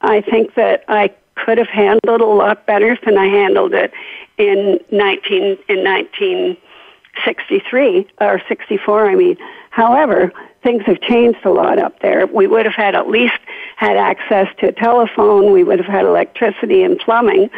I 0.00 0.22
think 0.22 0.54
that 0.54 0.84
I 0.88 1.12
could 1.34 1.58
have 1.58 1.68
handled 1.68 2.22
a 2.22 2.26
lot 2.26 2.64
better 2.64 2.96
than 3.04 3.18
I 3.18 3.26
handled 3.26 3.74
it 3.74 3.92
in 4.38 4.80
19 4.90 5.58
in 5.68 5.84
1963 5.84 8.08
or 8.20 8.42
64 8.48 9.10
I 9.10 9.14
mean. 9.14 9.36
However 9.70 10.32
things 10.62 10.82
have 10.86 11.00
changed 11.02 11.44
a 11.44 11.50
lot 11.50 11.78
up 11.78 12.00
there. 12.00 12.26
We 12.26 12.48
would 12.48 12.66
have 12.66 12.74
had 12.74 12.96
at 12.96 13.08
least 13.08 13.38
had 13.76 13.96
access 13.96 14.48
to 14.58 14.66
a 14.68 14.72
telephone 14.72 15.52
we 15.52 15.62
would 15.62 15.78
have 15.78 15.86
had 15.86 16.04
electricity 16.04 16.82
and 16.82 16.98
plumbing 16.98 17.48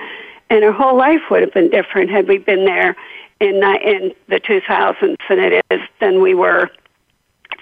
and 0.51 0.65
our 0.65 0.73
whole 0.73 0.97
life 0.97 1.23
would 1.31 1.41
have 1.41 1.55
been 1.55 1.71
different 1.71 2.11
had 2.11 2.29
we 2.29 2.39
been 2.39 2.65
there 2.65 2.97
in 3.41 3.57
in 3.83 4.13
the 4.29 4.41
2000s 4.41 5.17
than 5.29 5.39
it 5.39 5.65
is 5.71 5.81
than 6.01 6.21
we 6.21 6.35
were 6.35 6.69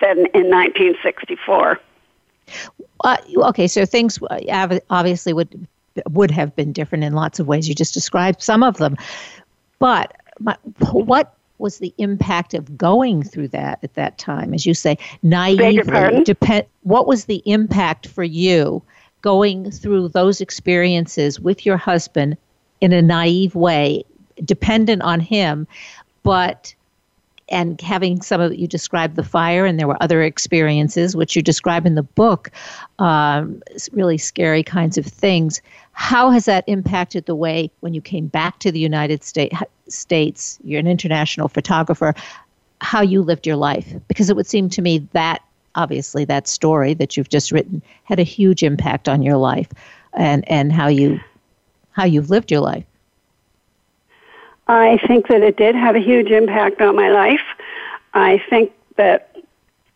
than 0.00 0.18
in 0.34 0.50
1964 0.50 1.80
uh, 3.04 3.16
okay, 3.36 3.68
so 3.68 3.84
things 3.84 4.18
uh, 4.30 4.78
obviously 4.90 5.32
would 5.32 5.68
would 6.10 6.30
have 6.30 6.54
been 6.56 6.72
different 6.72 7.04
in 7.04 7.12
lots 7.12 7.38
of 7.38 7.46
ways. 7.46 7.68
You 7.68 7.74
just 7.74 7.94
described 7.94 8.42
some 8.42 8.62
of 8.62 8.76
them. 8.78 8.96
But 9.78 10.14
my, 10.40 10.56
what 10.90 11.34
was 11.58 11.78
the 11.78 11.92
impact 11.98 12.54
of 12.54 12.76
going 12.76 13.22
through 13.22 13.48
that 13.48 13.78
at 13.82 13.94
that 13.94 14.18
time? 14.18 14.54
As 14.54 14.64
you 14.66 14.74
say, 14.74 14.96
naively, 15.22 16.22
depend, 16.24 16.66
what 16.82 17.06
was 17.06 17.24
the 17.24 17.42
impact 17.44 18.06
for 18.06 18.24
you 18.24 18.82
going 19.22 19.70
through 19.70 20.08
those 20.08 20.40
experiences 20.40 21.40
with 21.40 21.66
your 21.66 21.76
husband 21.76 22.36
in 22.80 22.92
a 22.92 23.02
naive 23.02 23.54
way, 23.54 24.04
dependent 24.44 25.02
on 25.02 25.20
him, 25.20 25.66
but 26.22 26.74
and 27.50 27.80
having 27.80 28.20
some 28.20 28.40
of 28.40 28.54
you 28.54 28.66
describe 28.66 29.14
the 29.14 29.24
fire 29.24 29.64
and 29.64 29.78
there 29.78 29.88
were 29.88 30.00
other 30.02 30.22
experiences 30.22 31.16
which 31.16 31.34
you 31.34 31.42
describe 31.42 31.86
in 31.86 31.94
the 31.94 32.02
book 32.02 32.50
um, 32.98 33.62
really 33.92 34.18
scary 34.18 34.62
kinds 34.62 34.98
of 34.98 35.06
things. 35.06 35.62
How 35.92 36.30
has 36.30 36.44
that 36.44 36.64
impacted 36.66 37.26
the 37.26 37.34
way 37.34 37.70
when 37.80 37.94
you 37.94 38.00
came 38.00 38.26
back 38.26 38.58
to 38.60 38.72
the 38.72 38.78
united 38.78 39.24
states 39.24 39.56
states 39.88 40.58
you're 40.62 40.80
an 40.80 40.86
international 40.86 41.48
photographer 41.48 42.14
how 42.80 43.02
you 43.02 43.22
lived 43.22 43.46
your 43.46 43.56
life? 43.56 43.92
Because 44.06 44.30
it 44.30 44.36
would 44.36 44.46
seem 44.46 44.68
to 44.70 44.82
me 44.82 44.98
that 45.12 45.42
obviously 45.74 46.24
that 46.24 46.48
story 46.48 46.94
that 46.94 47.16
you've 47.16 47.28
just 47.28 47.52
written 47.52 47.82
had 48.04 48.18
a 48.18 48.24
huge 48.24 48.62
impact 48.62 49.08
on 49.08 49.22
your 49.22 49.36
life 49.36 49.68
and 50.14 50.48
and 50.50 50.72
how 50.72 50.88
you 50.88 51.20
how 51.92 52.04
you've 52.04 52.30
lived 52.30 52.50
your 52.50 52.60
life 52.60 52.84
I 54.68 54.98
think 55.06 55.28
that 55.28 55.42
it 55.42 55.56
did 55.56 55.74
have 55.74 55.96
a 55.96 56.00
huge 56.00 56.30
impact 56.30 56.80
on 56.80 56.94
my 56.94 57.08
life. 57.10 57.40
I 58.14 58.42
think 58.50 58.72
that 58.96 59.36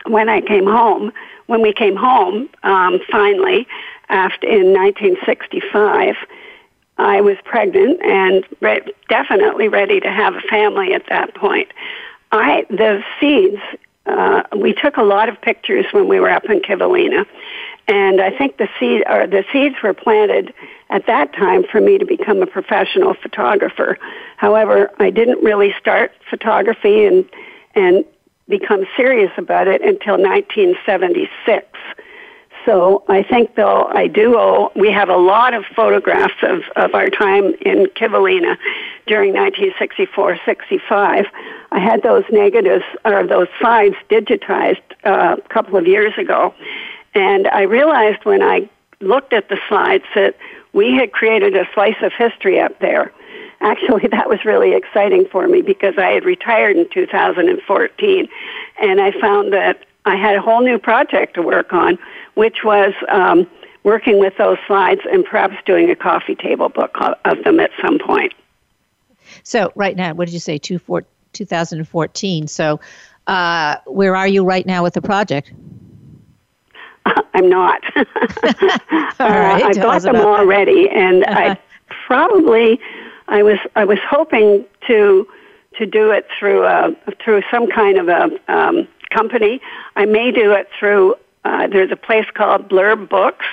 when 0.06 0.28
I 0.28 0.40
came 0.40 0.66
home, 0.66 1.12
when 1.46 1.60
we 1.60 1.72
came 1.72 1.96
home, 1.96 2.48
um, 2.62 2.98
finally, 3.10 3.66
after 4.08 4.46
in 4.46 4.72
1965, 4.72 6.16
I 6.98 7.20
was 7.20 7.36
pregnant 7.44 8.00
and 8.02 8.44
re- 8.60 8.92
definitely 9.08 9.68
ready 9.68 10.00
to 10.00 10.10
have 10.10 10.34
a 10.34 10.40
family 10.42 10.94
at 10.94 11.06
that 11.08 11.34
point. 11.34 11.68
I 12.30 12.66
the 12.70 13.02
seeds. 13.20 13.60
Uh, 14.04 14.42
we 14.56 14.72
took 14.72 14.96
a 14.96 15.02
lot 15.02 15.28
of 15.28 15.40
pictures 15.40 15.86
when 15.92 16.08
we 16.08 16.18
were 16.18 16.30
up 16.30 16.44
in 16.46 16.60
Kivalina, 16.60 17.24
and 17.88 18.20
I 18.20 18.36
think 18.36 18.58
the 18.58 18.68
seed 18.78 19.02
or 19.08 19.26
the 19.26 19.44
seeds 19.52 19.76
were 19.82 19.94
planted 19.94 20.54
at 20.90 21.06
that 21.06 21.32
time 21.32 21.64
for 21.64 21.80
me 21.80 21.98
to 21.98 22.06
become 22.06 22.42
a 22.42 22.46
professional 22.46 23.14
photographer. 23.14 23.98
However, 24.36 24.90
I 24.98 25.10
didn't 25.10 25.42
really 25.42 25.74
start 25.78 26.12
photography 26.30 27.04
and 27.04 27.24
and 27.74 28.04
become 28.48 28.84
serious 28.96 29.32
about 29.38 29.66
it 29.66 29.80
until 29.80 30.18
1976. 30.18 31.66
So 32.66 33.02
I 33.08 33.22
think 33.22 33.54
though 33.54 33.84
I 33.86 34.06
do 34.06 34.36
owe, 34.38 34.70
we 34.76 34.92
have 34.92 35.08
a 35.08 35.16
lot 35.16 35.54
of 35.54 35.64
photographs 35.74 36.34
of, 36.42 36.60
of 36.76 36.94
our 36.94 37.08
time 37.08 37.54
in 37.62 37.86
Kivalina 37.86 38.56
during 39.06 39.32
1964-65. 39.32 41.26
I 41.72 41.78
had 41.78 42.02
those 42.02 42.24
negatives 42.30 42.84
or 43.04 43.26
those 43.26 43.48
slides 43.58 43.96
digitized 44.10 44.82
uh, 45.04 45.36
a 45.42 45.48
couple 45.48 45.76
of 45.76 45.86
years 45.86 46.12
ago 46.18 46.54
and 47.14 47.48
I 47.48 47.62
realized 47.62 48.24
when 48.24 48.42
I 48.42 48.68
looked 49.00 49.32
at 49.32 49.48
the 49.48 49.58
slides 49.68 50.04
that 50.14 50.36
we 50.72 50.94
had 50.94 51.12
created 51.12 51.56
a 51.56 51.68
slice 51.74 51.96
of 52.02 52.12
history 52.12 52.60
up 52.60 52.78
there. 52.78 53.12
Actually, 53.60 54.08
that 54.10 54.28
was 54.28 54.44
really 54.44 54.74
exciting 54.74 55.26
for 55.26 55.46
me 55.48 55.62
because 55.62 55.94
I 55.98 56.08
had 56.08 56.24
retired 56.24 56.76
in 56.76 56.88
2014 56.88 58.28
and 58.80 59.00
I 59.00 59.12
found 59.20 59.52
that 59.52 59.84
I 60.04 60.16
had 60.16 60.34
a 60.34 60.40
whole 60.40 60.62
new 60.62 60.78
project 60.78 61.34
to 61.34 61.42
work 61.42 61.72
on, 61.72 61.98
which 62.34 62.64
was 62.64 62.92
um, 63.08 63.48
working 63.84 64.18
with 64.18 64.36
those 64.36 64.58
slides 64.66 65.00
and 65.10 65.24
perhaps 65.24 65.56
doing 65.64 65.90
a 65.90 65.96
coffee 65.96 66.34
table 66.34 66.68
book 66.68 66.96
of 67.24 67.44
them 67.44 67.60
at 67.60 67.70
some 67.80 67.98
point. 67.98 68.32
So, 69.44 69.72
right 69.74 69.96
now, 69.96 70.14
what 70.14 70.26
did 70.26 70.34
you 70.34 70.40
say, 70.40 70.58
2014? 70.58 72.48
So, 72.48 72.80
uh, 73.26 73.76
where 73.86 74.16
are 74.16 74.26
you 74.26 74.44
right 74.44 74.66
now 74.66 74.82
with 74.82 74.94
the 74.94 75.02
project? 75.02 75.52
I'm 77.34 77.48
not. 77.48 77.82
all 77.96 78.04
right. 79.28 79.62
uh, 79.62 79.68
I 79.68 79.72
got 79.72 80.02
them 80.02 80.16
all 80.16 80.44
ready, 80.46 80.88
and 80.88 81.24
uh-huh. 81.24 81.40
I 81.40 81.58
probably 82.06 82.80
I 83.28 83.42
was 83.42 83.58
I 83.76 83.84
was 83.84 83.98
hoping 84.08 84.64
to 84.86 85.26
to 85.78 85.86
do 85.86 86.10
it 86.10 86.26
through 86.38 86.64
a, 86.64 86.94
through 87.24 87.42
some 87.50 87.66
kind 87.70 87.98
of 87.98 88.08
a 88.08 88.30
um, 88.48 88.86
company. 89.10 89.60
I 89.96 90.04
may 90.04 90.30
do 90.30 90.52
it 90.52 90.68
through. 90.78 91.14
Uh, 91.44 91.66
there's 91.66 91.90
a 91.90 91.96
place 91.96 92.26
called 92.34 92.68
Blurb 92.68 93.08
Books, 93.08 93.46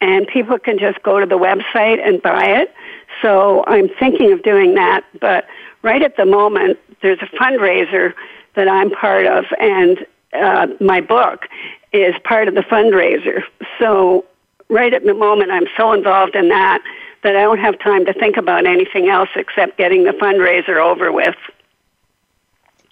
and 0.00 0.26
people 0.26 0.58
can 0.58 0.78
just 0.78 1.02
go 1.02 1.20
to 1.20 1.26
the 1.26 1.38
website 1.38 2.06
and 2.06 2.20
buy 2.20 2.44
it. 2.44 2.74
So 3.22 3.64
I'm 3.66 3.88
thinking 3.88 4.32
of 4.32 4.42
doing 4.42 4.74
that, 4.74 5.04
but 5.20 5.46
right 5.82 6.02
at 6.02 6.16
the 6.16 6.26
moment, 6.26 6.78
there's 7.00 7.20
a 7.22 7.36
fundraiser 7.36 8.12
that 8.56 8.68
I'm 8.68 8.90
part 8.90 9.26
of, 9.26 9.44
and 9.60 10.04
uh, 10.32 10.66
my 10.80 11.00
book 11.00 11.46
is 11.94 12.14
part 12.24 12.48
of 12.48 12.54
the 12.54 12.62
fundraiser. 12.62 13.42
So 13.78 14.24
right 14.68 14.92
at 14.92 15.04
the 15.04 15.14
moment, 15.14 15.50
I'm 15.50 15.66
so 15.76 15.92
involved 15.92 16.34
in 16.34 16.48
that 16.48 16.82
that 17.22 17.36
I 17.36 17.42
don't 17.42 17.58
have 17.58 17.78
time 17.78 18.04
to 18.04 18.12
think 18.12 18.36
about 18.36 18.66
anything 18.66 19.08
else 19.08 19.30
except 19.34 19.78
getting 19.78 20.04
the 20.04 20.10
fundraiser 20.10 20.76
over 20.76 21.10
with. 21.10 21.34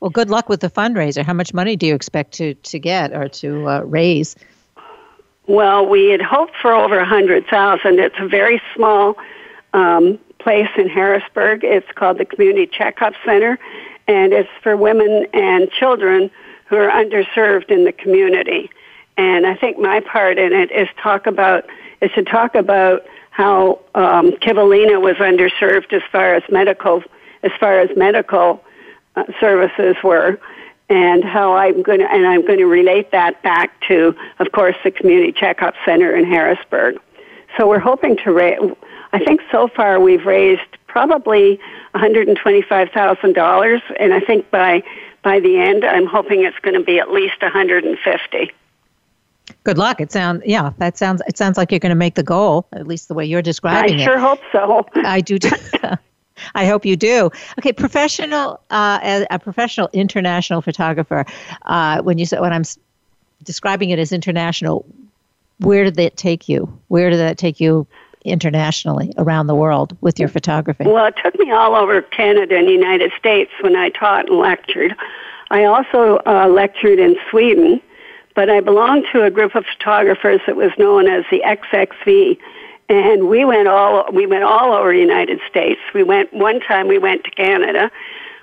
Well, 0.00 0.11
good 0.11 0.30
luck 0.30 0.49
with 0.49 0.61
the 0.61 0.71
fundraiser. 0.71 1.23
How 1.23 1.35
much 1.35 1.52
money 1.52 1.76
do 1.76 1.87
you 1.87 1.94
expect 1.94 2.32
to, 2.35 2.54
to 2.54 2.78
get 2.78 3.12
or 3.12 3.28
to 3.28 3.68
uh, 3.68 3.80
raise? 3.82 4.35
Well, 5.47 5.87
we 5.87 6.06
had 6.06 6.23
hoped 6.23 6.54
for 6.61 6.73
over 6.73 6.99
a 6.99 7.04
hundred 7.04 7.47
thousand. 7.47 7.99
It's 7.99 8.16
a 8.18 8.26
very 8.26 8.61
small 8.75 9.16
um, 9.75 10.18
place 10.38 10.68
in 10.78 10.88
Harrisburg. 10.88 11.62
It's 11.62 11.90
called 11.94 12.18
the 12.18 12.25
Community 12.25 12.66
Checkup 12.66 13.14
Center, 13.25 13.59
and 14.09 14.32
it's 14.32 14.49
for 14.62 14.76
women 14.76 15.26
and 15.35 15.71
children 15.71 16.30
who 16.66 16.76
are 16.76 16.90
underserved 16.90 17.71
in 17.71 17.85
the 17.85 17.92
community. 17.92 18.71
And 19.16 19.47
I 19.47 19.54
think 19.54 19.78
my 19.78 20.00
part 20.00 20.38
in 20.38 20.52
it 20.52 20.71
is 20.71 20.88
talk 21.02 21.26
about 21.26 21.64
is 22.00 22.11
to 22.12 22.23
talk 22.23 22.54
about 22.54 23.04
how 23.31 23.81
um, 23.95 24.33
Kivalina 24.33 25.00
was 25.00 25.16
underserved 25.16 25.92
as 25.92 26.02
far 26.11 26.35
as 26.35 26.42
medical 26.50 27.02
as 27.42 27.52
far 27.59 27.81
as 27.81 27.90
medical 27.97 28.62
uh, 29.16 29.25
services 29.40 29.97
were, 30.04 30.38
and 30.88 31.25
how 31.25 31.54
I'm 31.54 31.83
going 31.83 32.00
to 32.00 32.11
and 32.11 32.26
I'm 32.26 32.47
going 32.47 32.59
to 32.59 32.66
relate 32.66 33.11
that 33.12 33.42
back 33.42 33.81
to, 33.88 34.14
of 34.38 34.52
course, 34.52 34.76
the 34.85 34.90
community 34.90 35.33
checkup 35.33 35.75
center 35.85 36.14
in 36.14 36.25
Harrisburg. 36.25 37.00
So 37.57 37.69
we're 37.69 37.78
hoping 37.78 38.16
to 38.19 38.33
raise. 38.33 38.59
I 39.14 39.19
think 39.19 39.42
so 39.50 39.69
far 39.69 40.00
we've 40.00 40.25
raised 40.25 40.62
probably 40.87 41.61
$125,000, 41.95 43.81
and 44.00 44.14
I 44.14 44.21
think 44.21 44.50
by 44.50 44.83
by 45.23 45.38
the 45.38 45.59
end, 45.59 45.85
I'm 45.85 46.07
hoping 46.07 46.45
it's 46.45 46.59
going 46.59 46.75
to 46.75 46.85
be 46.85 46.99
at 46.99 47.11
least 47.11 47.40
150. 47.40 48.52
Good 49.64 49.78
luck. 49.78 50.00
It 50.00 50.12
sounds 50.12 50.42
yeah. 50.46 50.72
That 50.78 50.96
sounds 50.96 51.22
it 51.26 51.37
sounds 51.37 51.56
like 51.56 51.70
you're 51.70 51.80
going 51.80 51.90
to 51.90 51.96
make 51.96 52.14
the 52.14 52.22
goal. 52.22 52.66
At 52.72 52.87
least 52.87 53.08
the 53.08 53.14
way 53.14 53.25
you're 53.25 53.42
describing 53.42 53.94
I 53.94 53.94
it. 53.96 54.00
I 54.00 54.04
sure 54.04 54.18
hope 54.18 54.40
so. 54.52 54.87
I 54.96 55.20
do. 55.20 55.38
I 56.54 56.66
hope 56.66 56.84
you 56.84 56.96
do. 56.96 57.30
Okay, 57.58 57.72
professional, 57.72 58.61
uh, 58.70 59.25
a 59.30 59.38
professional 59.38 59.88
international 59.92 60.61
photographer. 60.61 61.25
Uh, 61.62 62.02
when 62.02 62.18
you 62.18 62.26
say 62.26 62.40
when 62.40 62.52
I'm 62.52 62.64
describing 63.42 63.90
it 63.90 63.99
as 63.99 64.12
international, 64.12 64.84
where 65.58 65.84
did 65.84 65.96
that 65.96 66.16
take 66.16 66.49
you? 66.49 66.78
Where 66.88 67.11
did 67.11 67.18
that 67.18 67.38
take 67.38 67.61
you 67.61 67.87
internationally 68.25 69.12
around 69.18 69.49
the 69.49 69.54
world 69.54 69.96
with 70.00 70.18
your 70.18 70.28
photography? 70.28 70.84
Well, 70.84 71.06
it 71.06 71.14
took 71.22 71.38
me 71.38 71.50
all 71.50 71.75
over 71.75 72.02
Canada 72.02 72.56
and 72.56 72.68
the 72.68 72.72
United 72.72 73.12
States 73.18 73.50
when 73.61 73.76
I 73.76 73.90
taught 73.90 74.28
and 74.28 74.38
lectured. 74.38 74.96
I 75.50 75.64
also 75.64 76.20
uh, 76.26 76.49
lectured 76.49 76.99
in 76.99 77.16
Sweden 77.30 77.80
but 78.34 78.48
I 78.48 78.60
belonged 78.60 79.06
to 79.12 79.24
a 79.24 79.30
group 79.30 79.54
of 79.54 79.64
photographers 79.66 80.40
that 80.46 80.56
was 80.56 80.70
known 80.78 81.08
as 81.08 81.24
the 81.30 81.42
XXV, 81.44 82.38
and 82.88 83.28
we 83.28 83.44
went 83.44 83.68
all 83.68 84.10
we 84.12 84.26
went 84.26 84.44
all 84.44 84.72
over 84.72 84.92
the 84.92 84.98
United 84.98 85.40
States. 85.48 85.80
We 85.94 86.02
went 86.02 86.32
one 86.32 86.60
time. 86.60 86.88
We 86.88 86.98
went 86.98 87.24
to 87.24 87.30
Canada. 87.30 87.90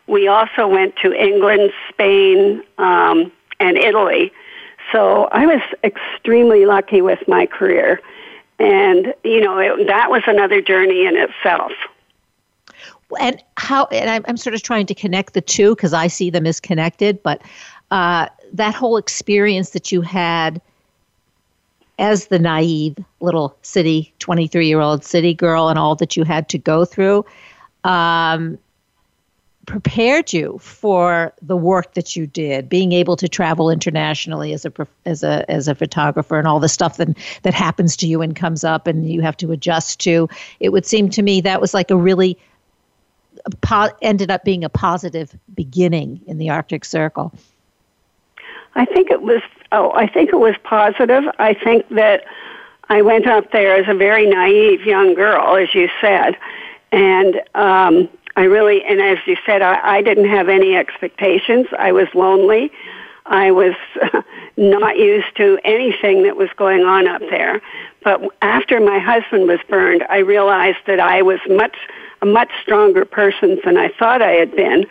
We 0.08 0.28
also 0.28 0.68
went 0.68 0.96
to 0.98 1.14
England, 1.14 1.72
Spain, 1.90 2.64
um, 2.78 3.32
and 3.60 3.78
Italy. 3.78 4.32
So 4.92 5.26
I 5.32 5.46
was 5.46 5.62
extremely 5.84 6.66
lucky 6.66 7.02
with 7.02 7.20
my 7.28 7.46
career, 7.46 8.02
and 8.58 9.14
you 9.24 9.42
know 9.42 9.58
it, 9.60 9.88
that 9.88 10.10
was 10.10 10.24
another 10.28 10.62
journey 10.62 11.06
in 11.06 11.16
itself. 11.16 11.72
And 13.20 13.42
how? 13.58 13.86
And 13.86 14.10
I'm, 14.10 14.26
I'm 14.28 14.38
sort 14.38 14.54
of 14.54 14.62
trying 14.62 14.86
to 14.88 14.96
connect 14.96 15.34
the 15.34 15.42
two 15.42 15.76
because 15.76 15.94
I 15.94 16.08
see 16.08 16.30
them 16.30 16.46
as 16.46 16.60
connected, 16.60 17.22
but. 17.24 17.42
Uh, 17.92 18.28
that 18.54 18.76
whole 18.76 18.98
experience 18.98 19.72
that 19.72 19.92
you 19.92 20.02
had 20.02 20.62
as 21.98 22.28
the 22.28 22.40
naive 22.40 22.98
little 23.20 23.58
city 23.62 24.14
23 24.20 24.68
year 24.68 24.80
old 24.80 25.04
city 25.04 25.34
girl 25.34 25.68
and 25.70 25.78
all 25.78 25.96
that 25.96 26.16
you 26.16 26.24
had 26.24 26.48
to 26.50 26.58
go 26.58 26.86
through 26.86 27.26
um, 27.84 28.58
prepared 29.70 30.34
you 30.34 30.58
for 30.60 31.32
the 31.44 31.56
work 31.56 31.94
that 31.94 32.16
you 32.16 32.26
did 32.26 32.68
being 32.68 32.92
able 32.92 33.16
to 33.16 33.30
travel 33.30 33.70
internationally 33.70 34.52
as 34.52 34.66
a 34.66 34.74
as 35.06 35.22
a 35.22 35.50
as 35.50 35.68
a 35.68 35.76
photographer 35.76 36.40
and 36.40 36.48
all 36.48 36.60
the 36.60 36.68
stuff 36.68 36.98
that 36.98 37.08
that 37.44 37.54
happens 37.54 37.96
to 37.96 38.08
you 38.08 38.20
and 38.24 38.36
comes 38.36 38.64
up 38.64 38.88
and 38.88 39.12
you 39.12 39.22
have 39.22 39.38
to 39.38 39.52
adjust 39.52 40.00
to. 40.00 40.28
It 40.60 40.70
would 40.70 40.88
seem 40.88 41.08
to 41.12 41.22
me 41.22 41.40
that 41.42 41.62
was 41.62 41.76
like 41.76 41.92
a 41.92 41.96
really 41.96 42.36
po- 43.62 43.92
ended 44.02 44.32
up 44.32 44.44
being 44.44 44.64
a 44.64 44.70
positive 44.70 45.38
beginning 45.54 46.20
in 46.26 46.40
the 46.40 46.50
arctic 46.50 46.84
circle 46.84 47.32
I 48.76 48.86
think 48.86 49.10
it 49.10 49.22
was. 49.22 49.42
Oh, 49.72 49.92
I 49.94 50.08
think 50.08 50.30
it 50.30 50.40
was 50.40 50.56
positive. 50.64 51.24
I 51.38 51.54
think 51.54 51.88
that 51.90 52.24
I 52.90 53.02
went 53.02 53.28
up 53.28 53.52
there 53.52 53.76
as 53.76 53.88
a 53.88 53.94
very 53.94 54.28
naive 54.28 54.86
young 54.86 55.14
girl, 55.14 55.56
as 55.56 55.74
you 55.76 55.90
said, 56.02 56.38
and 56.92 57.36
um, 57.54 58.10
I 58.36 58.44
really, 58.44 58.84
and 58.84 59.00
as 59.00 59.20
you 59.28 59.38
said, 59.46 59.62
I, 59.62 59.98
I 59.98 60.02
didn't 60.02 60.30
have 60.30 60.50
any 60.50 60.76
expectations. 60.76 61.68
I 61.78 61.92
was 61.92 62.08
lonely. 62.16 62.72
I 63.26 63.52
was 63.52 63.76
not 64.58 64.98
used 64.98 65.36
to 65.38 65.60
anything 65.64 66.24
that 66.24 66.36
was 66.36 66.50
going 66.58 66.84
on 66.84 67.08
up 67.08 67.22
there. 67.30 67.62
But 68.04 68.22
after 68.42 68.80
my 68.80 68.98
husband 68.98 69.48
was 69.48 69.60
burned, 69.70 70.04
I 70.10 70.20
realized 70.20 70.80
that 70.88 71.00
I 71.00 71.22
was 71.22 71.40
much 71.48 71.76
a 72.22 72.26
much 72.26 72.50
stronger 72.62 73.06
person 73.06 73.60
than 73.64 73.78
I 73.78 73.90
thought 73.90 74.22
I 74.22 74.32
had 74.32 74.54
been, 74.54 74.86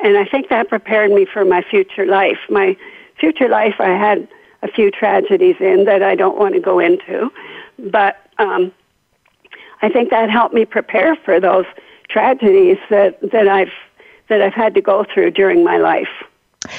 and 0.00 0.18
I 0.18 0.26
think 0.26 0.48
that 0.50 0.68
prepared 0.68 1.10
me 1.10 1.24
for 1.24 1.44
my 1.44 1.62
future 1.62 2.04
life. 2.04 2.38
My 2.50 2.76
future 3.24 3.48
life, 3.48 3.76
I 3.78 3.88
had 3.88 4.28
a 4.62 4.68
few 4.68 4.90
tragedies 4.90 5.56
in 5.60 5.84
that 5.84 6.02
I 6.02 6.14
don't 6.14 6.38
want 6.38 6.54
to 6.54 6.60
go 6.60 6.78
into, 6.78 7.32
but 7.78 8.18
um, 8.38 8.70
I 9.80 9.88
think 9.88 10.10
that 10.10 10.28
helped 10.28 10.54
me 10.54 10.66
prepare 10.66 11.16
for 11.16 11.40
those 11.40 11.64
tragedies 12.08 12.76
that, 12.90 13.18
that 13.32 13.48
I've 13.48 13.72
that 14.28 14.40
I've 14.40 14.54
had 14.54 14.72
to 14.74 14.80
go 14.80 15.04
through 15.04 15.32
during 15.32 15.62
my 15.62 15.76
life. 15.76 16.08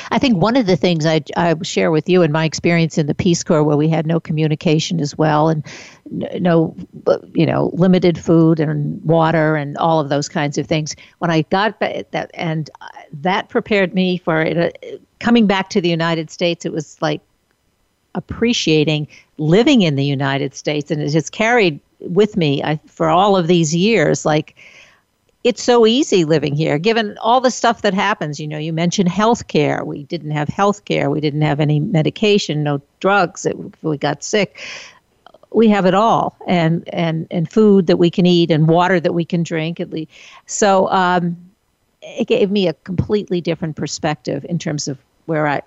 I 0.10 0.18
think 0.18 0.38
one 0.38 0.58
of 0.58 0.66
the 0.66 0.76
things 0.76 1.06
I, 1.06 1.22
I 1.38 1.56
share 1.62 1.92
with 1.92 2.10
you 2.10 2.24
in 2.24 2.32
my 2.32 2.44
experience 2.44 2.98
in 2.98 3.06
the 3.06 3.14
Peace 3.14 3.44
Corps, 3.44 3.64
where 3.64 3.78
we 3.78 3.88
had 3.88 4.08
no 4.08 4.20
communication 4.20 5.00
as 5.00 5.16
well, 5.16 5.50
and 5.50 5.64
no, 6.42 6.76
you 7.34 7.46
know, 7.46 7.70
limited 7.74 8.18
food 8.18 8.60
and 8.60 9.04
water 9.04 9.56
and 9.56 9.78
all 9.78 10.00
of 10.00 10.10
those 10.10 10.28
kinds 10.28 10.58
of 10.58 10.66
things. 10.66 10.96
When 11.20 11.30
I 11.30 11.44
got 11.44 11.80
that, 11.80 12.32
and 12.34 12.70
that 13.22 13.50
prepared 13.50 13.94
me 13.94 14.18
for 14.18 14.42
it, 14.42 15.02
coming 15.20 15.48
back 15.48 15.70
to 15.70 15.82
the 15.82 15.90
United 15.90 16.30
States, 16.30 16.66
it 16.66 16.72
was 16.72 17.02
like 17.02 17.22
appreciating 18.14 19.08
living 19.38 19.82
in 19.82 19.96
the 19.96 20.06
United 20.06 20.56
States, 20.56 20.92
and 20.92 21.02
it 21.02 21.14
has 21.14 21.30
carried 21.30 21.80
with 22.00 22.38
me 22.38 22.64
I, 22.64 22.80
for 22.88 23.10
all 23.10 23.36
of 23.36 23.48
these 23.48 23.76
years. 23.76 24.26
Like 24.26 24.56
it's 25.44 25.62
so 25.62 25.86
easy 25.86 26.26
living 26.26 26.56
here, 26.56 26.80
given 26.80 27.18
all 27.20 27.40
the 27.40 27.52
stuff 27.52 27.84
that 27.84 27.94
happens. 27.94 28.40
You 28.40 28.48
know, 28.48 28.58
you 28.58 28.74
mentioned 28.74 29.10
health 29.10 29.48
care. 29.48 29.86
We 29.86 30.04
didn't 30.04 30.32
have 30.32 30.50
health 30.50 30.86
care. 30.86 31.10
We 31.10 31.22
didn't 31.22 31.42
have 31.42 31.60
any 31.60 31.80
medication, 31.80 32.64
no 32.64 32.82
drugs. 33.00 33.46
If 33.46 33.56
we 33.84 33.98
got 33.98 34.24
sick, 34.24 34.60
we 35.52 35.70
have 35.70 35.86
it 35.86 35.94
all, 35.94 36.36
and 36.48 36.88
and 36.90 37.28
and 37.32 37.50
food 37.50 37.88
that 37.88 37.98
we 37.98 38.10
can 38.10 38.26
eat, 38.26 38.52
and 38.52 38.68
water 38.68 39.00
that 39.00 39.14
we 39.14 39.24
can 39.24 39.44
drink. 39.44 39.80
At 39.80 39.92
least, 39.92 40.12
so 40.48 40.90
um, 40.90 41.38
it 42.06 42.28
gave 42.28 42.52
me 42.52 42.68
a 42.68 42.74
completely 42.74 43.42
different 43.42 43.76
perspective 43.76 44.46
in 44.48 44.60
terms 44.60 44.88
of 44.88 44.98
where 45.26 45.48
I, 45.48 45.62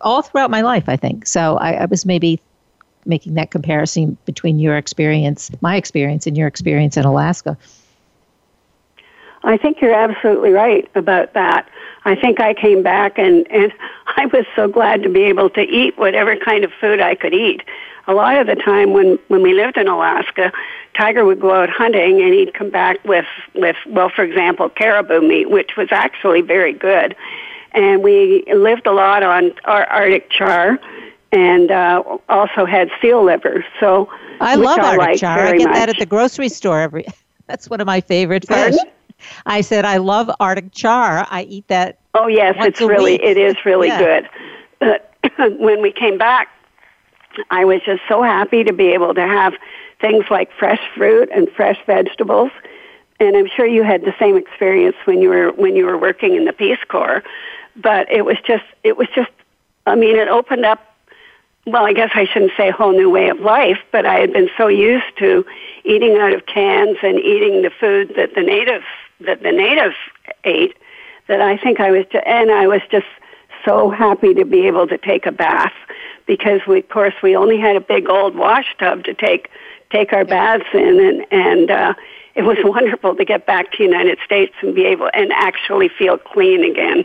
all 0.00 0.22
throughout 0.22 0.50
my 0.50 0.62
life, 0.62 0.88
I 0.88 0.96
think. 0.96 1.26
So 1.26 1.58
I, 1.58 1.72
I 1.72 1.84
was 1.84 2.06
maybe 2.06 2.40
making 3.04 3.34
that 3.34 3.50
comparison 3.50 4.16
between 4.24 4.58
your 4.58 4.76
experience, 4.76 5.50
my 5.60 5.76
experience, 5.76 6.26
and 6.26 6.36
your 6.36 6.46
experience 6.46 6.96
in 6.96 7.04
Alaska. 7.04 7.58
I 9.44 9.56
think 9.56 9.80
you're 9.80 9.94
absolutely 9.94 10.50
right 10.50 10.88
about 10.94 11.34
that. 11.34 11.68
I 12.04 12.14
think 12.14 12.40
I 12.40 12.54
came 12.54 12.82
back 12.82 13.18
and, 13.18 13.46
and 13.50 13.72
I 14.16 14.26
was 14.26 14.46
so 14.56 14.68
glad 14.68 15.02
to 15.02 15.08
be 15.08 15.24
able 15.24 15.50
to 15.50 15.62
eat 15.62 15.98
whatever 15.98 16.36
kind 16.36 16.64
of 16.64 16.72
food 16.80 17.00
I 17.00 17.14
could 17.14 17.34
eat. 17.34 17.62
A 18.08 18.14
lot 18.14 18.36
of 18.36 18.46
the 18.46 18.56
time 18.56 18.92
when, 18.92 19.18
when 19.28 19.42
we 19.42 19.54
lived 19.54 19.76
in 19.76 19.86
Alaska, 19.88 20.52
Tiger 20.94 21.24
would 21.24 21.40
go 21.40 21.54
out 21.54 21.70
hunting 21.70 22.20
and 22.20 22.34
he'd 22.34 22.52
come 22.54 22.70
back 22.70 23.02
with, 23.04 23.26
with, 23.54 23.76
well, 23.86 24.08
for 24.08 24.22
example, 24.24 24.68
caribou 24.68 25.20
meat, 25.20 25.50
which 25.50 25.76
was 25.76 25.88
actually 25.92 26.40
very 26.40 26.72
good. 26.72 27.14
And 27.72 28.02
we 28.02 28.44
lived 28.52 28.86
a 28.86 28.92
lot 28.92 29.22
on 29.22 29.52
our 29.64 29.84
Arctic 29.86 30.30
char 30.30 30.78
and 31.30 31.70
uh, 31.70 32.02
also 32.28 32.66
had 32.66 32.90
seal 33.00 33.24
liver. 33.24 33.64
So 33.80 34.10
I 34.40 34.56
love 34.56 34.78
Arctic 34.80 35.20
char. 35.20 35.38
I 35.38 35.56
get 35.56 35.64
much. 35.68 35.74
that 35.76 35.88
at 35.88 35.98
the 35.98 36.06
grocery 36.06 36.48
store 36.48 36.80
every. 36.80 37.06
That's 37.46 37.70
one 37.70 37.80
of 37.80 37.86
my 37.86 38.00
favorite 38.00 38.46
fish. 38.46 38.74
I 39.46 39.60
said 39.60 39.84
I 39.84 39.98
love 39.98 40.30
Arctic 40.40 40.72
char. 40.72 41.26
I 41.30 41.42
eat 41.44 41.68
that. 41.68 41.98
Oh 42.14 42.26
yes, 42.26 42.54
it's 42.58 42.80
really 42.80 43.12
week. 43.12 43.22
it 43.22 43.36
is 43.38 43.56
really 43.64 43.88
Yeah. 43.88 43.98
good. 43.98 44.28
But 44.80 45.14
when 45.58 45.80
we 45.80 45.92
came 45.92 46.18
back, 46.18 46.48
I 47.50 47.64
was 47.64 47.80
just 47.84 48.02
so 48.08 48.22
happy 48.22 48.64
to 48.64 48.72
be 48.72 48.88
able 48.88 49.14
to 49.14 49.26
have 49.26 49.54
things 50.00 50.24
like 50.30 50.50
fresh 50.58 50.80
fruit 50.94 51.28
and 51.32 51.48
fresh 51.50 51.78
vegetables. 51.86 52.50
And 53.20 53.36
I'm 53.36 53.46
sure 53.46 53.66
you 53.66 53.82
had 53.82 54.02
the 54.02 54.14
same 54.18 54.36
experience 54.36 54.96
when 55.04 55.20
you 55.20 55.28
were 55.28 55.52
when 55.52 55.76
you 55.76 55.86
were 55.86 55.98
working 55.98 56.34
in 56.34 56.44
the 56.44 56.52
Peace 56.52 56.82
Corps. 56.88 57.22
But 57.76 58.10
it 58.10 58.24
was 58.24 58.36
just 58.44 58.64
it 58.82 58.96
was 58.96 59.08
just 59.14 59.30
I 59.86 59.94
mean 59.94 60.16
it 60.16 60.28
opened 60.28 60.64
up 60.64 60.88
well, 61.64 61.86
I 61.86 61.92
guess 61.92 62.10
I 62.14 62.24
shouldn't 62.24 62.52
say 62.56 62.70
a 62.70 62.72
whole 62.72 62.90
new 62.92 63.08
way 63.08 63.28
of 63.28 63.38
life, 63.38 63.78
but 63.92 64.04
I 64.04 64.18
had 64.18 64.32
been 64.32 64.50
so 64.56 64.66
used 64.66 65.16
to 65.18 65.46
eating 65.84 66.16
out 66.18 66.32
of 66.32 66.46
cans 66.46 66.98
and 67.02 67.20
eating 67.20 67.62
the 67.62 67.70
food 67.70 68.14
that 68.16 68.34
the 68.34 68.42
natives 68.42 68.84
that 69.20 69.42
the 69.42 69.52
natives 69.52 69.94
ate 70.42 70.76
that 71.28 71.40
I 71.40 71.56
think 71.56 71.78
I 71.78 71.92
was, 71.92 72.04
ju- 72.10 72.18
and 72.18 72.50
I 72.50 72.66
was 72.66 72.80
just 72.90 73.06
so 73.64 73.90
happy 73.90 74.34
to 74.34 74.44
be 74.44 74.66
able 74.66 74.88
to 74.88 74.98
take 74.98 75.24
a 75.24 75.32
bath 75.32 75.72
because 76.26 76.60
we, 76.66 76.80
of 76.80 76.88
course, 76.88 77.14
we 77.22 77.36
only 77.36 77.58
had 77.58 77.76
a 77.76 77.80
big 77.80 78.08
old 78.08 78.34
wash 78.34 78.74
tub 78.78 79.04
to 79.04 79.14
take 79.14 79.50
take 79.90 80.12
our 80.12 80.24
baths 80.24 80.64
in, 80.72 81.00
and 81.00 81.26
and 81.30 81.70
uh, 81.70 81.94
it 82.34 82.42
was 82.42 82.58
wonderful 82.64 83.14
to 83.14 83.24
get 83.24 83.46
back 83.46 83.72
to 83.72 83.78
the 83.78 83.84
United 83.84 84.18
States 84.24 84.54
and 84.62 84.74
be 84.74 84.84
able 84.84 85.10
and 85.14 85.32
actually 85.32 85.88
feel 85.88 86.18
clean 86.18 86.64
again. 86.64 87.04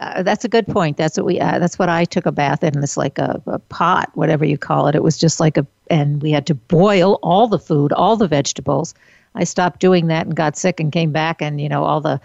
Uh, 0.00 0.22
that's 0.22 0.44
a 0.44 0.48
good 0.48 0.66
point. 0.66 0.96
That's 0.96 1.16
what 1.16 1.26
we. 1.26 1.40
Uh, 1.40 1.58
that's 1.58 1.78
what 1.78 1.88
I 1.88 2.04
took 2.04 2.26
a 2.26 2.32
bath 2.32 2.64
in. 2.64 2.82
It's 2.82 2.96
like 2.96 3.18
a, 3.18 3.40
a 3.46 3.58
pot, 3.58 4.10
whatever 4.14 4.44
you 4.44 4.58
call 4.58 4.88
it. 4.88 4.94
It 4.94 5.02
was 5.02 5.16
just 5.16 5.38
like 5.38 5.56
a, 5.56 5.66
and 5.88 6.20
we 6.20 6.32
had 6.32 6.46
to 6.48 6.54
boil 6.54 7.20
all 7.22 7.46
the 7.46 7.60
food, 7.60 7.92
all 7.92 8.16
the 8.16 8.26
vegetables. 8.26 8.94
I 9.36 9.44
stopped 9.44 9.80
doing 9.80 10.08
that 10.08 10.26
and 10.26 10.34
got 10.34 10.56
sick 10.56 10.80
and 10.80 10.92
came 10.92 11.12
back, 11.12 11.40
and 11.40 11.60
you 11.60 11.68
know 11.68 11.84
all 11.84 12.00
the 12.00 12.20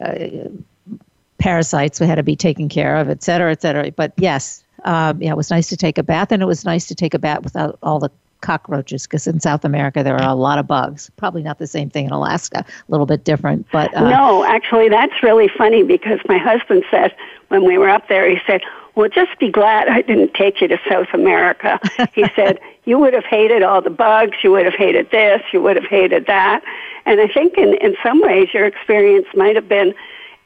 uh, 0.00 0.48
parasites 1.38 2.00
we 2.00 2.06
had 2.06 2.16
to 2.16 2.24
be 2.24 2.36
taken 2.36 2.68
care 2.68 2.96
of, 2.96 3.08
et 3.08 3.22
cetera, 3.22 3.52
et 3.52 3.62
cetera. 3.62 3.92
But 3.92 4.12
yes, 4.16 4.63
um, 4.84 5.20
yeah, 5.22 5.30
it 5.30 5.36
was 5.36 5.50
nice 5.50 5.68
to 5.68 5.76
take 5.76 5.98
a 5.98 6.02
bath, 6.02 6.32
and 6.32 6.42
it 6.42 6.46
was 6.46 6.64
nice 6.64 6.86
to 6.86 6.94
take 6.94 7.14
a 7.14 7.18
bath 7.18 7.42
without 7.42 7.78
all 7.82 7.98
the 7.98 8.10
cockroaches, 8.40 9.06
because 9.06 9.26
in 9.26 9.40
South 9.40 9.64
America 9.64 10.02
there 10.02 10.16
are 10.20 10.28
a 10.28 10.34
lot 10.34 10.58
of 10.58 10.66
bugs. 10.66 11.10
Probably 11.16 11.42
not 11.42 11.58
the 11.58 11.66
same 11.66 11.88
thing 11.88 12.04
in 12.06 12.12
Alaska, 12.12 12.58
a 12.66 12.90
little 12.90 13.06
bit 13.06 13.24
different, 13.24 13.66
but 13.72 13.94
uh, 13.96 14.08
No, 14.08 14.44
actually, 14.44 14.88
that's 14.88 15.22
really 15.22 15.48
funny 15.48 15.82
because 15.82 16.20
my 16.28 16.38
husband 16.38 16.84
said 16.90 17.14
when 17.48 17.64
we 17.64 17.78
were 17.78 17.88
up 17.88 18.08
there, 18.08 18.28
he 18.28 18.38
said, 18.46 18.60
"Well, 18.94 19.08
just 19.08 19.38
be 19.38 19.50
glad 19.50 19.88
I 19.88 20.02
didn't 20.02 20.34
take 20.34 20.60
you 20.60 20.68
to 20.68 20.78
South 20.88 21.08
America." 21.14 21.80
he 22.12 22.26
said, 22.36 22.60
"You 22.84 22.98
would 22.98 23.14
have 23.14 23.24
hated 23.24 23.62
all 23.62 23.80
the 23.80 23.90
bugs. 23.90 24.36
You 24.42 24.52
would 24.52 24.66
have 24.66 24.74
hated 24.74 25.10
this. 25.10 25.42
You 25.52 25.62
would 25.62 25.76
have 25.76 25.86
hated 25.86 26.26
that." 26.26 26.62
And 27.06 27.20
I 27.20 27.28
think 27.28 27.56
in 27.56 27.74
in 27.74 27.96
some 28.02 28.20
ways 28.20 28.48
your 28.52 28.66
experience 28.66 29.26
might 29.34 29.56
have 29.56 29.68
been, 29.68 29.94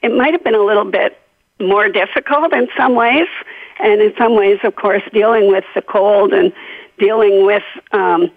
it 0.01 0.15
might 0.15 0.33
have 0.33 0.43
been 0.43 0.55
a 0.55 0.63
little 0.63 0.85
bit 0.85 1.19
more 1.59 1.89
difficult 1.89 2.53
in 2.53 2.67
some 2.77 2.95
ways, 2.95 3.27
and 3.79 4.01
in 4.01 4.13
some 4.17 4.35
ways, 4.35 4.59
of 4.63 4.75
course, 4.75 5.03
dealing 5.13 5.47
with 5.49 5.65
the 5.75 5.81
cold 5.81 6.33
and 6.33 6.53
dealing 6.97 7.45
with. 7.45 7.63
Um, 7.91 8.31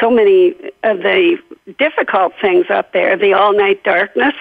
so 0.00 0.10
many 0.10 0.50
of 0.82 0.98
the 0.98 1.38
difficult 1.78 2.32
things 2.40 2.66
up 2.68 2.92
there, 2.92 3.16
the 3.16 3.32
all 3.32 3.52
night 3.56 3.82
darkness, 3.84 4.34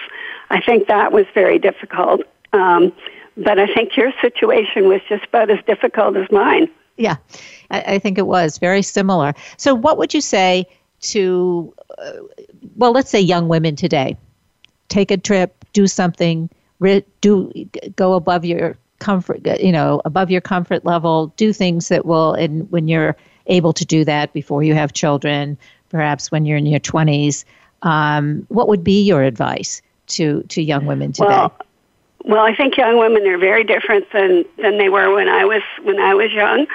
I 0.50 0.62
think 0.62 0.88
that 0.88 1.12
was 1.12 1.26
very 1.34 1.60
difficult. 1.60 2.22
Um, 2.54 2.94
but 3.36 3.60
I 3.60 3.72
think 3.72 3.96
your 3.96 4.12
situation 4.20 4.88
was 4.88 5.02
just 5.08 5.26
about 5.26 5.50
as 5.50 5.64
difficult 5.66 6.18
as 6.18 6.30
mine. 6.32 6.70
Yeah, 6.98 7.18
I, 7.70 7.82
I 7.82 8.00
think 8.00 8.18
it 8.18 8.26
was 8.26 8.58
very 8.58 8.82
similar. 8.82 9.34
So, 9.58 9.76
what 9.76 9.98
would 9.98 10.14
you 10.14 10.22
say 10.22 10.66
to, 11.02 11.74
uh, 12.00 12.14
well, 12.76 12.92
let's 12.92 13.12
say 13.12 13.22
young 13.22 13.48
women 13.48 13.76
today? 13.76 14.18
Take 14.90 15.12
a 15.12 15.18
trip, 15.18 15.64
do 15.74 15.86
something, 15.86 16.50
do 17.22 17.52
go 17.96 18.14
above 18.14 18.46
your 18.46 18.78
comfort, 19.00 19.46
you 19.60 19.72
know, 19.72 20.02
above 20.06 20.32
your 20.32 20.42
comfort 20.42 20.86
level. 20.86 21.28
Do 21.38 21.54
things 21.54 21.90
that 21.90 22.06
will, 22.06 22.34
and 22.34 22.70
when 22.72 22.88
you're 22.88 23.16
able 23.48 23.74
to 23.74 23.86
do 23.86 24.04
that 24.06 24.34
before 24.34 24.64
you 24.64 24.74
have 24.74 24.94
children, 24.94 25.58
perhaps 25.90 26.32
when 26.32 26.46
you're 26.46 26.58
in 26.58 26.66
your 26.66 26.80
20s, 26.80 27.46
um, 27.84 28.46
what 28.50 28.68
would 28.68 28.84
be 28.84 29.04
your 29.04 29.24
advice 29.24 29.82
to 30.08 30.44
to 30.44 30.62
young 30.62 30.86
women 30.86 31.12
today? 31.12 31.28
Well, 31.28 31.54
well, 32.26 32.44
I 32.44 32.56
think 32.56 32.78
young 32.78 32.98
women 32.98 33.26
are 33.28 33.38
very 33.38 33.64
different 33.64 34.12
than 34.12 34.46
than 34.58 34.78
they 34.78 34.90
were 34.90 35.14
when 35.14 35.30
I 35.30 35.46
was 35.46 35.62
when 35.84 36.00
I 36.00 36.14
was 36.14 36.32
young. 36.32 36.68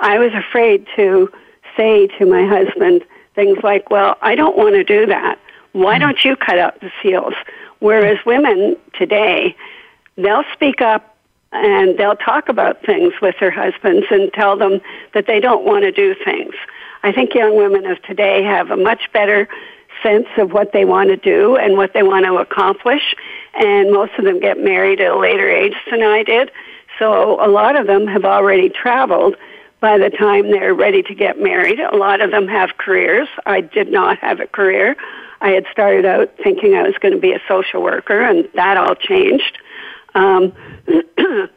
I 0.00 0.18
was 0.18 0.32
afraid 0.34 0.86
to 0.96 1.30
say 1.76 2.08
to 2.18 2.26
my 2.26 2.46
husband 2.46 3.04
things 3.34 3.58
like, 3.62 3.90
"Well, 3.90 4.16
I 4.20 4.34
don't 4.34 4.56
want 4.56 4.74
to 4.74 4.84
do 4.84 5.06
that. 5.06 5.38
Why 5.72 5.98
don't 5.98 6.24
you 6.24 6.36
cut 6.36 6.58
out 6.58 6.80
the 6.80 6.90
seals?" 7.02 7.34
Whereas 7.78 8.18
women 8.26 8.76
today, 8.94 9.54
they'll 10.16 10.44
speak 10.52 10.82
up 10.82 11.16
and 11.52 11.98
they'll 11.98 12.16
talk 12.16 12.48
about 12.48 12.84
things 12.84 13.14
with 13.22 13.34
their 13.40 13.50
husbands 13.50 14.06
and 14.10 14.32
tell 14.32 14.56
them 14.56 14.80
that 15.14 15.26
they 15.26 15.40
don't 15.40 15.64
want 15.64 15.84
to 15.84 15.92
do 15.92 16.14
things. 16.24 16.54
I 17.02 17.12
think 17.12 17.34
young 17.34 17.56
women 17.56 17.86
of 17.86 18.02
today 18.02 18.42
have 18.42 18.70
a 18.70 18.76
much 18.76 19.10
better 19.12 19.48
sense 20.02 20.26
of 20.36 20.52
what 20.52 20.72
they 20.72 20.84
want 20.84 21.08
to 21.08 21.16
do 21.16 21.56
and 21.56 21.76
what 21.76 21.92
they 21.94 22.02
want 22.02 22.26
to 22.26 22.34
accomplish. 22.36 23.14
And 23.54 23.92
most 23.92 24.12
of 24.18 24.24
them 24.24 24.40
get 24.40 24.58
married 24.58 25.00
at 25.00 25.12
a 25.12 25.18
later 25.18 25.48
age 25.48 25.74
than 25.90 26.02
I 26.02 26.22
did. 26.22 26.50
So 26.98 27.44
a 27.44 27.48
lot 27.48 27.76
of 27.76 27.86
them 27.86 28.06
have 28.06 28.24
already 28.24 28.68
traveled 28.68 29.36
by 29.80 29.98
the 29.98 30.10
time 30.10 30.50
they're 30.50 30.74
ready 30.74 31.02
to 31.04 31.14
get 31.14 31.40
married. 31.40 31.78
A 31.78 31.96
lot 31.96 32.20
of 32.20 32.30
them 32.30 32.48
have 32.48 32.76
careers. 32.78 33.28
I 33.46 33.60
did 33.60 33.90
not 33.92 34.18
have 34.18 34.40
a 34.40 34.46
career. 34.46 34.96
I 35.40 35.50
had 35.50 35.66
started 35.70 36.04
out 36.04 36.32
thinking 36.42 36.74
I 36.74 36.82
was 36.82 36.94
going 36.98 37.14
to 37.14 37.20
be 37.20 37.32
a 37.32 37.40
social 37.46 37.80
worker, 37.80 38.20
and 38.20 38.48
that 38.54 38.76
all 38.76 38.96
changed. 38.96 39.58
Um, 40.16 40.52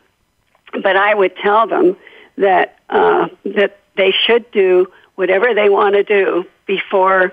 but 0.84 0.96
I 0.96 1.14
would 1.14 1.36
tell 1.38 1.68
them 1.68 1.96
that 2.38 2.80
uh, 2.90 3.28
that 3.46 3.78
they 3.98 4.12
should 4.12 4.50
do 4.52 4.92
whatever 5.16 5.54
they 5.54 5.70
want 5.70 5.96
to 5.96 6.04
do 6.04 6.46
before, 6.66 7.32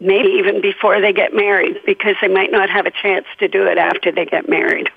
maybe 0.00 0.28
even 0.28 0.60
before 0.60 1.00
they 1.00 1.12
get 1.12 1.34
married, 1.34 1.80
because 1.86 2.16
they 2.20 2.28
might 2.28 2.52
not 2.52 2.70
have 2.70 2.86
a 2.86 2.90
chance 2.90 3.26
to 3.38 3.48
do 3.48 3.66
it 3.66 3.78
after 3.78 4.12
they 4.12 4.24
get 4.24 4.48
married. 4.48 4.88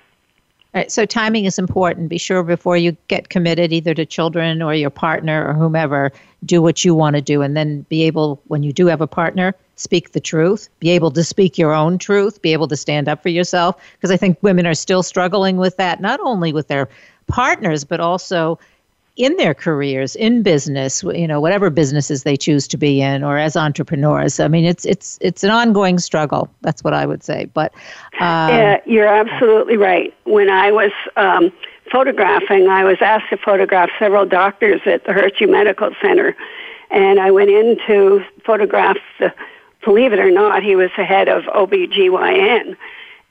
All 0.73 0.79
right, 0.79 0.91
so 0.91 1.05
timing 1.05 1.45
is 1.45 1.59
important. 1.59 2.07
Be 2.07 2.17
sure 2.17 2.43
before 2.43 2.77
you 2.77 2.95
get 3.09 3.27
committed, 3.27 3.73
either 3.73 3.93
to 3.93 4.05
children 4.05 4.61
or 4.61 4.73
your 4.73 4.89
partner 4.89 5.45
or 5.45 5.53
whomever, 5.53 6.11
do 6.45 6.61
what 6.61 6.85
you 6.85 6.95
want 6.95 7.17
to 7.17 7.21
do, 7.21 7.41
and 7.41 7.57
then 7.57 7.81
be 7.89 8.03
able, 8.03 8.41
when 8.47 8.63
you 8.63 8.71
do 8.71 8.87
have 8.87 9.01
a 9.01 9.07
partner, 9.07 9.53
speak 9.81 10.11
the 10.11 10.19
truth. 10.19 10.69
Be 10.79 10.91
able 10.91 11.11
to 11.11 11.23
speak 11.23 11.57
your 11.57 11.73
own 11.73 11.97
truth. 11.97 12.41
Be 12.41 12.53
able 12.53 12.67
to 12.67 12.77
stand 12.77 13.09
up 13.09 13.21
for 13.21 13.29
yourself, 13.29 13.75
because 13.93 14.11
I 14.11 14.17
think 14.17 14.37
women 14.41 14.65
are 14.65 14.73
still 14.73 15.03
struggling 15.03 15.57
with 15.57 15.77
that, 15.77 15.99
not 15.99 16.19
only 16.21 16.53
with 16.53 16.67
their 16.67 16.87
partners, 17.27 17.83
but 17.83 17.99
also 17.99 18.59
in 19.17 19.35
their 19.35 19.53
careers, 19.53 20.15
in 20.15 20.41
business, 20.41 21.03
you 21.03 21.27
know, 21.27 21.41
whatever 21.41 21.69
businesses 21.69 22.23
they 22.23 22.37
choose 22.37 22.67
to 22.69 22.77
be 22.77 23.01
in, 23.01 23.23
or 23.23 23.37
as 23.37 23.57
entrepreneurs. 23.57 24.39
I 24.39 24.47
mean, 24.47 24.63
it's 24.63 24.85
it's 24.85 25.17
it's 25.21 25.43
an 25.43 25.49
ongoing 25.49 25.99
struggle. 25.99 26.49
That's 26.61 26.83
what 26.83 26.93
I 26.93 27.05
would 27.05 27.21
say. 27.21 27.45
But 27.53 27.73
um, 28.19 28.49
yeah, 28.49 28.79
you're 28.85 29.07
absolutely 29.07 29.75
right. 29.75 30.13
When 30.23 30.49
I 30.49 30.71
was 30.71 30.91
um, 31.17 31.51
photographing, 31.91 32.69
I 32.69 32.85
was 32.85 32.97
asked 33.01 33.29
to 33.31 33.37
photograph 33.37 33.89
several 33.99 34.25
doctors 34.25 34.81
at 34.85 35.03
the 35.03 35.11
Hershey 35.13 35.45
Medical 35.45 35.91
Center, 36.01 36.35
and 36.89 37.19
I 37.19 37.31
went 37.31 37.49
in 37.49 37.77
to 37.87 38.23
photograph 38.45 38.97
the. 39.19 39.33
Believe 39.83 40.13
it 40.13 40.19
or 40.19 40.31
not, 40.31 40.63
he 40.63 40.75
was 40.75 40.91
the 40.95 41.05
head 41.05 41.27
of 41.27 41.43
OBGYN, 41.45 42.77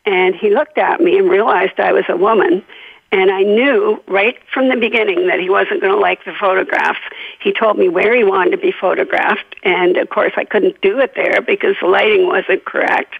and 0.04 0.34
he 0.34 0.50
looked 0.50 0.78
at 0.78 1.00
me 1.00 1.18
and 1.18 1.30
realized 1.30 1.78
I 1.78 1.92
was 1.92 2.04
a 2.08 2.16
woman. 2.16 2.64
And 3.12 3.32
I 3.32 3.42
knew 3.42 4.00
right 4.06 4.38
from 4.54 4.68
the 4.68 4.76
beginning 4.76 5.26
that 5.26 5.40
he 5.40 5.50
wasn't 5.50 5.80
going 5.80 5.92
to 5.92 5.98
like 5.98 6.24
the 6.24 6.32
photographs. 6.32 7.00
He 7.40 7.52
told 7.52 7.76
me 7.76 7.88
where 7.88 8.14
he 8.14 8.22
wanted 8.22 8.50
to 8.52 8.58
be 8.58 8.70
photographed, 8.72 9.56
and 9.64 9.96
of 9.96 10.10
course 10.10 10.32
I 10.36 10.44
couldn't 10.44 10.80
do 10.80 11.00
it 11.00 11.14
there 11.16 11.40
because 11.40 11.74
the 11.80 11.88
lighting 11.88 12.28
wasn't 12.28 12.64
correct. 12.64 13.14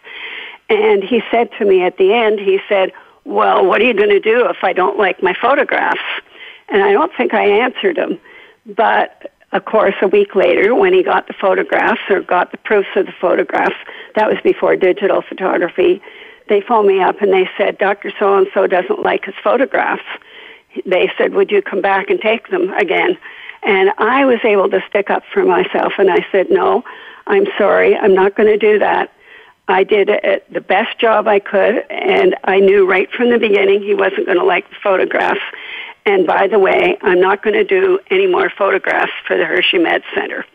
And 0.69 1.03
he 1.03 1.23
said 1.31 1.51
to 1.59 1.64
me 1.64 1.83
at 1.83 1.99
the 1.99 2.12
end, 2.12 2.38
he 2.38 2.61
said, 2.69 2.93
well, 3.25 3.66
what 3.66 3.81
are 3.81 3.85
you 3.85 3.95
going 3.95 4.11
to 4.11 4.21
do 4.21 4.49
if 4.49 4.62
I 4.62 4.73
don't 4.73 4.97
like 4.97 5.23
my 5.23 5.35
photographs? 5.35 6.01
And 6.69 6.83
I 6.85 6.93
don't 6.93 7.12
think 7.16 7.35
I 7.35 7.45
answered 7.45 7.99
him. 7.99 8.21
But 8.66 9.33
of 9.52 9.64
course, 9.64 9.94
a 10.00 10.08
week 10.08 10.34
later, 10.36 10.74
when 10.74 10.92
he 10.92 11.02
got 11.02 11.26
the 11.26 11.32
photographs 11.32 12.00
or 12.08 12.20
got 12.20 12.52
the 12.52 12.58
proofs 12.58 12.88
of 12.94 13.06
the 13.06 13.12
photographs, 13.20 13.76
that 14.14 14.28
was 14.28 14.38
before 14.44 14.76
digital 14.76 15.22
photography, 15.22 16.00
they 16.48 16.60
phoned 16.60 16.88
me 16.88 17.00
up 17.00 17.20
and 17.20 17.32
they 17.32 17.48
said, 17.56 17.78
Dr. 17.78 18.12
So 18.18 18.36
and 18.36 18.46
so 18.54 18.66
doesn't 18.66 19.02
like 19.02 19.24
his 19.24 19.34
photographs. 19.42 20.04
They 20.86 21.10
said, 21.18 21.34
Would 21.34 21.50
you 21.50 21.62
come 21.62 21.80
back 21.80 22.10
and 22.10 22.20
take 22.20 22.48
them 22.48 22.72
again? 22.74 23.18
And 23.62 23.90
I 23.98 24.24
was 24.24 24.38
able 24.44 24.70
to 24.70 24.80
stick 24.88 25.10
up 25.10 25.24
for 25.32 25.44
myself 25.44 25.94
and 25.98 26.10
I 26.10 26.24
said, 26.30 26.48
No, 26.50 26.84
I'm 27.26 27.46
sorry, 27.58 27.96
I'm 27.96 28.14
not 28.14 28.36
going 28.36 28.48
to 28.48 28.58
do 28.58 28.78
that. 28.78 29.12
I 29.70 29.84
did 29.84 30.08
it 30.08 30.52
the 30.52 30.60
best 30.60 30.98
job 30.98 31.28
I 31.28 31.38
could, 31.38 31.84
and 31.90 32.34
I 32.42 32.58
knew 32.58 32.90
right 32.90 33.08
from 33.12 33.30
the 33.30 33.38
beginning 33.38 33.82
he 33.82 33.94
wasn't 33.94 34.26
going 34.26 34.38
to 34.38 34.44
like 34.44 34.68
the 34.68 34.76
photographs. 34.82 35.40
And 36.06 36.26
by 36.26 36.46
the 36.46 36.58
way, 36.58 36.96
I'm 37.02 37.20
not 37.20 37.42
going 37.42 37.54
to 37.54 37.64
do 37.64 37.98
any 38.10 38.26
more 38.26 38.50
photographs 38.50 39.12
for 39.26 39.36
the 39.36 39.44
Hershey 39.44 39.78
Med 39.78 40.02
Center. 40.14 40.46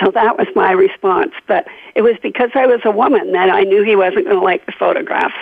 So 0.00 0.10
that 0.10 0.36
was 0.38 0.46
my 0.54 0.72
response. 0.72 1.32
But 1.46 1.66
it 1.94 2.02
was 2.02 2.16
because 2.22 2.50
I 2.54 2.66
was 2.66 2.80
a 2.84 2.90
woman 2.90 3.32
that 3.32 3.50
I 3.50 3.62
knew 3.62 3.82
he 3.82 3.96
wasn't 3.96 4.24
going 4.24 4.38
to 4.38 4.44
like 4.44 4.66
the 4.66 4.72
photographs. 4.72 5.34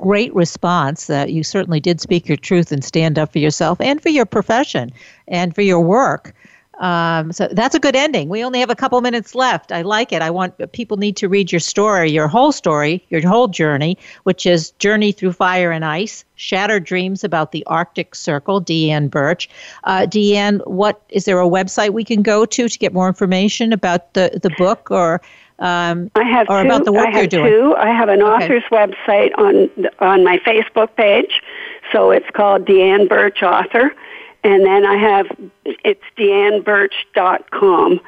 Great 0.00 0.34
response. 0.34 1.08
Uh, 1.08 1.24
you 1.28 1.44
certainly 1.44 1.80
did 1.80 2.00
speak 2.00 2.28
your 2.28 2.36
truth 2.36 2.72
and 2.72 2.84
stand 2.84 3.18
up 3.18 3.32
for 3.32 3.38
yourself 3.38 3.80
and 3.80 4.02
for 4.02 4.08
your 4.08 4.26
profession 4.26 4.92
and 5.28 5.54
for 5.54 5.62
your 5.62 5.80
work. 5.80 6.34
Um, 6.80 7.32
so 7.32 7.48
that's 7.52 7.74
a 7.74 7.80
good 7.80 7.94
ending. 7.94 8.28
We 8.28 8.44
only 8.44 8.60
have 8.60 8.70
a 8.70 8.74
couple 8.74 9.00
minutes 9.00 9.34
left. 9.34 9.70
I 9.70 9.82
like 9.82 10.12
it. 10.12 10.22
I 10.22 10.30
want 10.30 10.72
people 10.72 10.96
need 10.96 11.16
to 11.18 11.28
read 11.28 11.52
your 11.52 11.60
story, 11.60 12.10
your 12.10 12.28
whole 12.28 12.52
story, 12.52 13.04
your 13.10 13.26
whole 13.26 13.48
journey, 13.48 13.96
which 14.24 14.44
is 14.44 14.72
Journey 14.72 15.12
Through 15.12 15.32
Fire 15.32 15.70
and 15.70 15.84
Ice, 15.84 16.24
Shattered 16.34 16.84
Dreams 16.84 17.22
About 17.22 17.52
the 17.52 17.64
Arctic 17.66 18.14
Circle, 18.14 18.62
Deanne 18.62 19.08
Burch. 19.08 19.48
Uh, 19.84 20.00
Deanne, 20.00 20.66
what 20.66 21.00
is 21.10 21.26
there 21.26 21.40
a 21.40 21.48
website 21.48 21.90
we 21.90 22.04
can 22.04 22.22
go 22.22 22.44
to 22.44 22.68
to 22.68 22.78
get 22.78 22.92
more 22.92 23.06
information 23.06 23.72
about 23.72 24.14
the, 24.14 24.40
the 24.42 24.50
book 24.50 24.90
or 24.90 25.20
um, 25.60 26.10
I 26.16 26.24
have 26.24 26.50
or 26.50 26.62
two, 26.62 26.66
about 26.66 26.84
the 26.84 26.92
work 26.92 27.06
I 27.06 27.10
have 27.10 27.20
you're 27.20 27.26
doing? 27.28 27.50
Two. 27.50 27.76
I 27.76 27.88
have 27.88 28.08
an 28.08 28.22
Okay. 28.22 28.44
author's 28.44 28.64
website 28.72 29.30
on 29.38 29.70
on 30.00 30.24
my 30.24 30.38
Facebook 30.38 30.94
page, 30.96 31.40
so 31.92 32.10
it's 32.10 32.28
called 32.30 32.64
Deanne 32.66 33.08
Burch 33.08 33.42
Author, 33.42 33.92
and 34.44 34.64
then 34.64 34.84
I 34.86 34.96
have 34.96 35.26
it's 35.64 36.02
deanneburch.com 36.16 38.00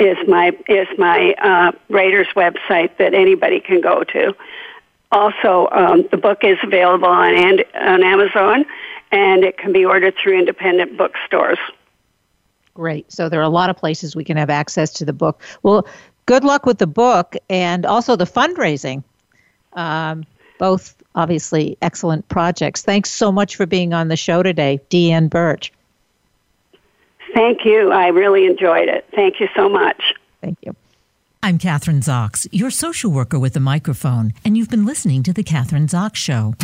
is 0.00 0.16
my 0.26 0.56
is 0.68 0.88
my 0.98 1.34
uh, 1.34 1.72
writer's 1.88 2.28
website 2.34 2.96
that 2.96 3.14
anybody 3.14 3.60
can 3.60 3.80
go 3.80 4.02
to. 4.04 4.34
Also, 5.12 5.68
um, 5.72 6.08
the 6.10 6.16
book 6.16 6.42
is 6.42 6.56
available 6.62 7.06
on 7.06 7.34
and, 7.34 7.64
on 7.74 8.02
Amazon, 8.02 8.64
and 9.12 9.44
it 9.44 9.58
can 9.58 9.70
be 9.70 9.84
ordered 9.84 10.14
through 10.16 10.38
independent 10.38 10.96
bookstores. 10.96 11.58
Great. 12.72 13.12
So 13.12 13.28
there 13.28 13.38
are 13.38 13.44
a 13.44 13.50
lot 13.50 13.68
of 13.68 13.76
places 13.76 14.16
we 14.16 14.24
can 14.24 14.38
have 14.38 14.48
access 14.48 14.90
to 14.94 15.04
the 15.04 15.12
book. 15.12 15.42
Well, 15.62 15.86
good 16.24 16.44
luck 16.44 16.64
with 16.64 16.78
the 16.78 16.86
book 16.86 17.36
and 17.50 17.84
also 17.84 18.16
the 18.16 18.24
fundraising. 18.24 19.04
Um, 19.74 20.24
both 20.58 20.96
obviously 21.14 21.76
excellent 21.82 22.26
projects. 22.28 22.82
Thanks 22.82 23.10
so 23.10 23.30
much 23.30 23.56
for 23.56 23.66
being 23.66 23.92
on 23.92 24.08
the 24.08 24.16
show 24.16 24.42
today, 24.42 24.80
Deanne 24.88 25.28
Burch. 25.28 25.72
Thank 27.34 27.64
you. 27.64 27.90
I 27.90 28.08
really 28.08 28.46
enjoyed 28.46 28.88
it. 28.88 29.06
Thank 29.14 29.40
you 29.40 29.48
so 29.56 29.68
much. 29.68 30.02
Thank 30.40 30.58
you. 30.62 30.74
I'm 31.42 31.58
Kathryn 31.58 32.02
Zox, 32.02 32.46
your 32.52 32.70
social 32.70 33.10
worker 33.10 33.38
with 33.38 33.56
a 33.56 33.60
microphone, 33.60 34.32
and 34.44 34.56
you've 34.56 34.70
been 34.70 34.86
listening 34.86 35.24
to 35.24 35.32
The 35.32 35.42
Kathryn 35.42 35.88
Zox 35.88 36.14
Show. 36.14 36.54